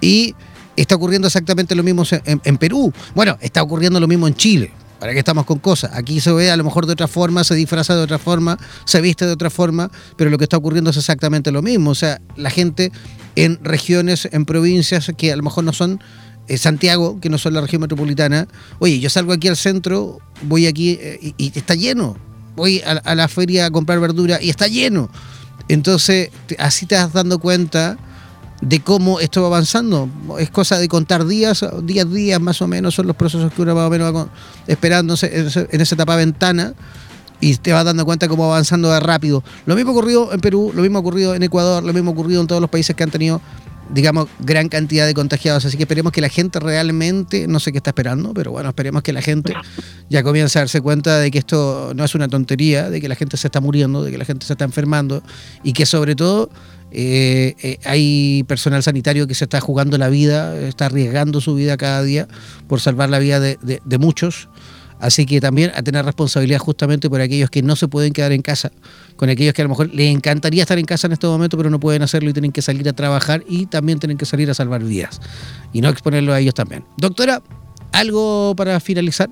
[0.01, 0.33] y
[0.75, 2.91] está ocurriendo exactamente lo mismo en, Perú.
[3.13, 4.71] Bueno, está ocurriendo lo mismo en Chile.
[4.99, 5.91] ¿Para qué estamos con cosas?
[5.93, 8.99] Aquí se ve a lo mejor de otra forma, se disfraza de otra forma, se
[8.99, 11.91] viste de otra forma, pero lo que está ocurriendo es exactamente lo mismo.
[11.91, 12.91] O sea, la gente
[13.35, 16.01] en regiones, en provincias que a lo mejor no son
[16.47, 18.47] eh, Santiago, que no son la región metropolitana.
[18.79, 22.17] Oye, yo salgo aquí al centro, voy aquí eh, y, está lleno.
[22.55, 25.09] Voy a, la feria a comprar verdura y está lleno.
[25.67, 26.29] Entonces,
[26.59, 27.97] así te vas dando cuenta
[28.61, 30.09] de cómo esto va avanzando.
[30.39, 33.75] Es cosa de contar días, días, días más o menos son los procesos que uno
[33.75, 34.27] más o menos va
[34.67, 36.73] esperándose en esa etapa ventana
[37.41, 39.43] y te vas dando cuenta cómo va avanzando rápido.
[39.65, 42.61] Lo mismo ocurrido en Perú, lo mismo ocurrido en Ecuador, lo mismo ocurrido en todos
[42.61, 43.41] los países que han tenido
[43.89, 45.65] digamos, gran cantidad de contagiados.
[45.65, 49.03] Así que esperemos que la gente realmente, no sé qué está esperando, pero bueno, esperemos
[49.03, 49.53] que la gente
[50.09, 53.15] ya comience a darse cuenta de que esto no es una tontería, de que la
[53.15, 55.23] gente se está muriendo, de que la gente se está enfermando
[55.63, 56.49] y que sobre todo
[56.97, 61.75] eh, eh, hay personal sanitario que se está jugando la vida, está arriesgando su vida
[61.75, 62.27] cada día
[62.67, 64.47] por salvar la vida de, muchos.
[64.99, 68.41] Así que también a tener responsabilidad justamente por aquellos que no se pueden quedar en
[68.41, 68.71] casa,
[69.15, 71.69] con aquellos que a lo mejor les encantaría estar en casa en este momento, pero
[71.69, 74.53] no pueden hacerlo y tienen que salir a trabajar y también tienen que salir a
[74.53, 75.21] salvar vidas
[75.73, 76.85] y no exponerlo a ellos también.
[76.97, 77.41] Doctora,
[77.91, 79.29] ¿algo para finalizar?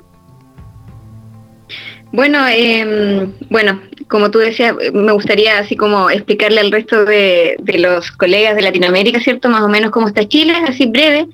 [2.14, 8.12] Bueno, eh, bueno, como tú decías, me gustaría así como explicarle al resto de, los
[8.12, 9.50] colegas de Latinoamérica, ¿cierto?
[9.50, 11.28] Más o menos cómo está Chile, así breve.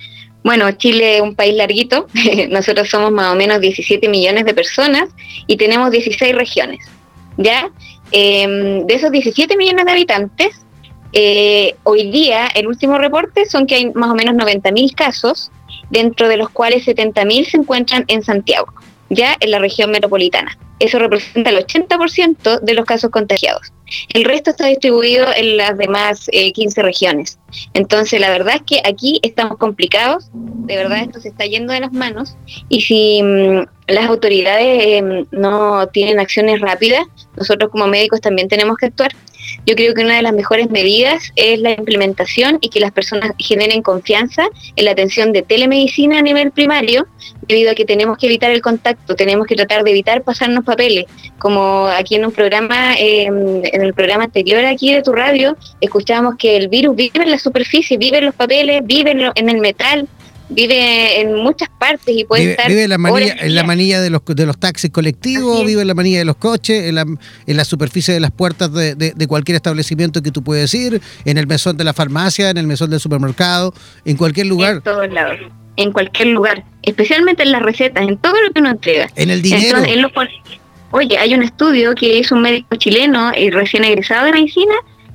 [0.43, 2.07] Bueno, Chile es un país larguito,
[2.49, 5.09] nosotros somos más o menos 17 millones de personas
[5.47, 6.85] y tenemos 16 regiones,
[7.37, 7.69] ¿ya?
[8.11, 10.65] Em, de esos 17 millones de habitantes,
[11.11, 15.51] eh, hoy día el último reporte son que hay más o menos 90.000 casos,
[15.89, 18.73] dentro de los cuales 70.000 se encuentran en Santiago,
[19.09, 20.57] ya en la región metropolitana.
[20.79, 23.73] Eso representa el 80% de los casos contagiados.
[24.13, 27.39] El resto está distribuido en las demás 15 eh, regiones.
[27.73, 31.79] Entonces, la verdad es que aquí estamos complicados, de verdad esto se está yendo de
[31.79, 32.37] las manos
[32.69, 37.05] y si mm, las autoridades em, no tienen acciones rápidas,
[37.35, 39.11] nosotros como médicos también tenemos que actuar.
[39.65, 43.31] Yo creo que una de las mejores medidas es la implementación y que las personas
[43.37, 47.07] generen confianza en la atención de telemedicina a nivel primario,
[47.47, 51.05] debido a que tenemos que evitar el contacto, tenemos que tratar de evitar pasarnos papeles,
[51.39, 56.35] como aquí en un programa, em, en el programa anterior aquí de tu radio, escuchábamos
[56.37, 60.07] que el virus vive en la superficie, vive en los papeles, vive en el metal,
[60.49, 62.67] vive en muchas partes y puede estar.
[62.67, 65.87] Vive en la manilla, en la manilla de los, de los taxis colectivos, vive en
[65.87, 69.27] la manilla de los coches, en la, en la superficie de las puertas de, de,
[69.27, 72.89] cualquier establecimiento que tú puedes ir, en el mesón de la farmacia, en el mesón
[72.89, 73.73] del supermercado,
[74.05, 74.75] en cualquier lugar.
[74.75, 75.39] En todos lados,
[75.75, 79.07] en cualquier lugar, especialmente en las recetas, en todo lo que uno entrega.
[79.15, 79.79] En el dinero.
[80.91, 84.73] oye, hay un estudio que hizo un médico chileno y recién egresado de medicina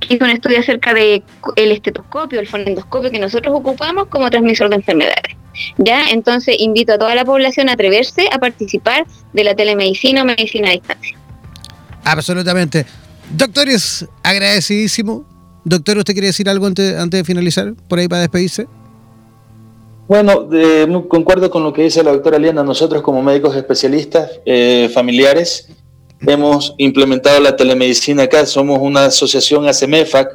[0.09, 1.23] hizo un estudio acerca de
[1.57, 5.37] el estetoscopio, el fonendoscopio que nosotros ocupamos como transmisor de enfermedades.
[5.79, 6.11] ¿Ya?
[6.11, 10.69] Entonces invito a toda la población a atreverse a participar de la telemedicina o medicina
[10.69, 11.17] a distancia.
[12.05, 12.87] Absolutamente.
[13.31, 15.25] Doctores, agradecidísimo.
[15.65, 17.75] Doctor, ¿usted quiere decir algo antes, antes de finalizar?
[17.89, 18.67] Por ahí para despedirse.
[20.07, 20.49] Bueno,
[21.09, 22.63] concuerdo con lo que dice la doctora Liana.
[22.63, 25.69] Nosotros como médicos especialistas eh, familiares
[26.27, 28.47] hemos implementado la telemedicina acá.
[28.47, 30.29] Somos una asociación ACMEFAC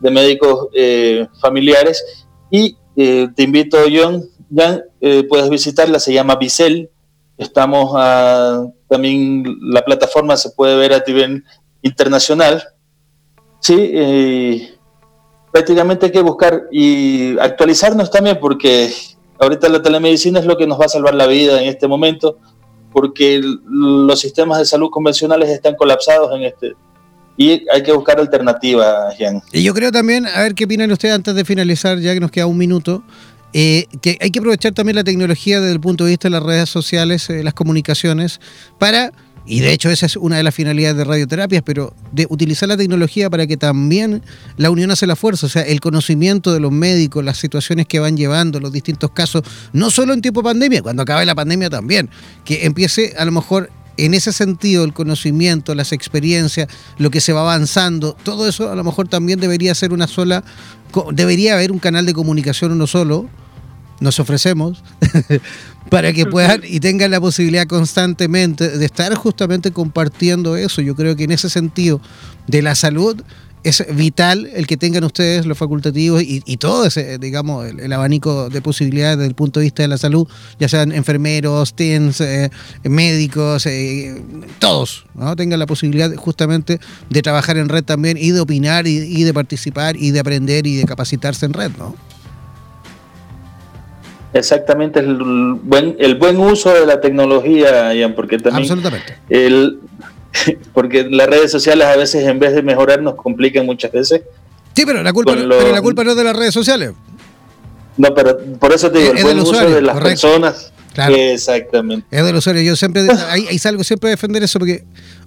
[0.00, 6.36] de médicos eh, familiares y eh, te invito, John, ya eh, puedes visitarla, se llama
[6.36, 6.90] Bicel.
[7.36, 11.44] Estamos a, también, la plataforma se puede ver a nivel
[11.82, 12.62] internacional.
[13.60, 14.68] Sí,
[15.50, 18.92] prácticamente hay que buscar y actualizarnos también porque
[19.38, 22.38] ahorita la telemedicina es lo que nos va a salvar la vida en este momento
[22.94, 26.74] porque los sistemas de salud convencionales están colapsados en este
[27.36, 29.42] y hay que buscar alternativas, Jan.
[29.52, 32.30] Y yo creo también, a ver qué opinan ustedes antes de finalizar, ya que nos
[32.30, 33.02] queda un minuto,
[33.52, 36.44] eh, que hay que aprovechar también la tecnología desde el punto de vista de las
[36.44, 38.40] redes sociales, eh, las comunicaciones,
[38.78, 39.12] para
[39.46, 42.76] y de hecho esa es una de las finalidades de radioterapias, pero de utilizar la
[42.76, 44.22] tecnología para que también
[44.56, 47.98] la unión hace la fuerza, o sea, el conocimiento de los médicos, las situaciones que
[47.98, 49.42] van llevando, los distintos casos,
[49.72, 52.08] no solo en tiempo de pandemia, cuando acabe la pandemia también,
[52.44, 56.68] que empiece a lo mejor en ese sentido el conocimiento, las experiencias,
[56.98, 60.42] lo que se va avanzando, todo eso a lo mejor también debería ser una sola,
[61.12, 63.28] debería haber un canal de comunicación uno solo,
[64.04, 64.84] nos ofrecemos
[65.90, 70.82] para que puedan y tengan la posibilidad constantemente de estar justamente compartiendo eso.
[70.82, 72.00] Yo creo que en ese sentido
[72.46, 73.20] de la salud
[73.64, 78.60] es vital el que tengan ustedes los facultativos y, todo ese, digamos, el, abanico de
[78.60, 80.28] posibilidades desde el punto de vista de la salud,
[80.60, 82.50] ya sean enfermeros, TENS, eh,
[82.82, 84.22] médicos, eh,
[84.58, 85.34] todos, ¿no?
[85.34, 86.78] tengan la posibilidad justamente
[87.08, 90.76] de trabajar en red también y de opinar y, de participar y de aprender y
[90.76, 91.96] de capacitarse en red, ¿no?
[94.34, 95.16] Exactamente, el
[95.62, 99.16] buen, el buen uso de la tecnología, Ian, porque también Absolutamente.
[99.28, 99.78] El,
[100.74, 104.22] porque las redes sociales a veces en vez de mejorar nos complican muchas veces.
[104.74, 106.92] Sí, pero la culpa, no, pero la culpa no es de las redes sociales.
[107.96, 110.72] No, pero por eso te digo, el buen uso de las personas.
[110.96, 112.06] Exactamente.
[112.10, 112.62] Es del usuario.
[112.62, 114.84] Yo siempre, ahí, ahí, salgo siempre a defender eso porque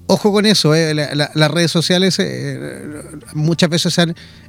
[0.09, 2.79] Ojo con eso, eh, las redes sociales eh,
[3.33, 3.97] muchas veces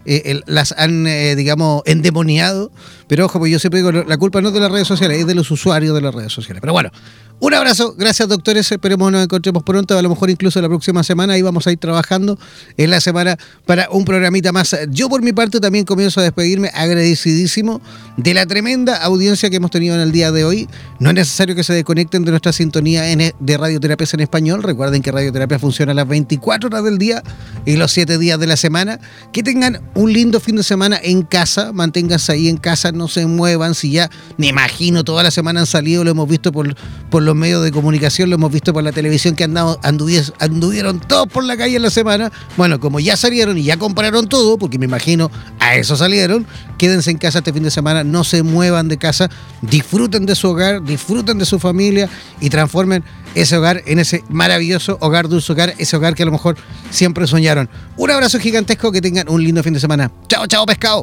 [0.05, 1.05] eh, las han,
[1.37, 2.71] digamos, endemoniado,
[3.09, 5.27] pero ojo, pues yo siempre digo, la culpa no es de las redes sociales, es
[5.27, 6.61] de los usuarios de las redes sociales.
[6.61, 6.93] Pero bueno,
[7.41, 11.35] un abrazo, gracias doctores, esperemos nos encontremos pronto, a lo mejor incluso la próxima semana,
[11.35, 12.39] ahí vamos a ir trabajando
[12.77, 14.77] en la semana para un programita más.
[14.91, 17.81] Yo por mi parte también comienzo a despedirme agradecidísimo
[18.17, 20.69] de la tremenda audiencia que hemos tenido en el día de hoy.
[20.99, 25.13] No es necesario que se desconecten de nuestra sintonía de radioterapias en español, recuerden que
[25.13, 27.23] radioterapia funciona las 24 horas del día
[27.65, 28.99] y los 7 días de la semana.
[29.33, 33.27] Que tengan un lindo fin de semana en casa, manténganse ahí en casa, no se
[33.27, 36.75] muevan, si ya, me imagino, toda la semana han salido, lo hemos visto por,
[37.11, 41.29] por los medios de comunicación, lo hemos visto por la televisión que andado, anduvieron, todos
[41.29, 42.33] por la calle en la semana.
[42.57, 45.31] Bueno, como ya salieron y ya compraron todo, porque me imagino
[45.61, 46.47] a eso salieron,
[46.79, 49.31] quédense en casa este fin de semana, no se muevan de casa,
[49.63, 52.09] disfruten de su hogar, disfruten de su familia
[52.41, 56.33] y transformen ese hogar en ese maravilloso hogar, dulce hogar, ese hogar que a lo
[56.33, 56.57] mejor
[56.91, 57.69] siempre soñaron.
[57.97, 60.11] Un abrazo gigantesco, que tengan un lindo fin de semana.
[60.29, 61.03] Chao, chao, pescado.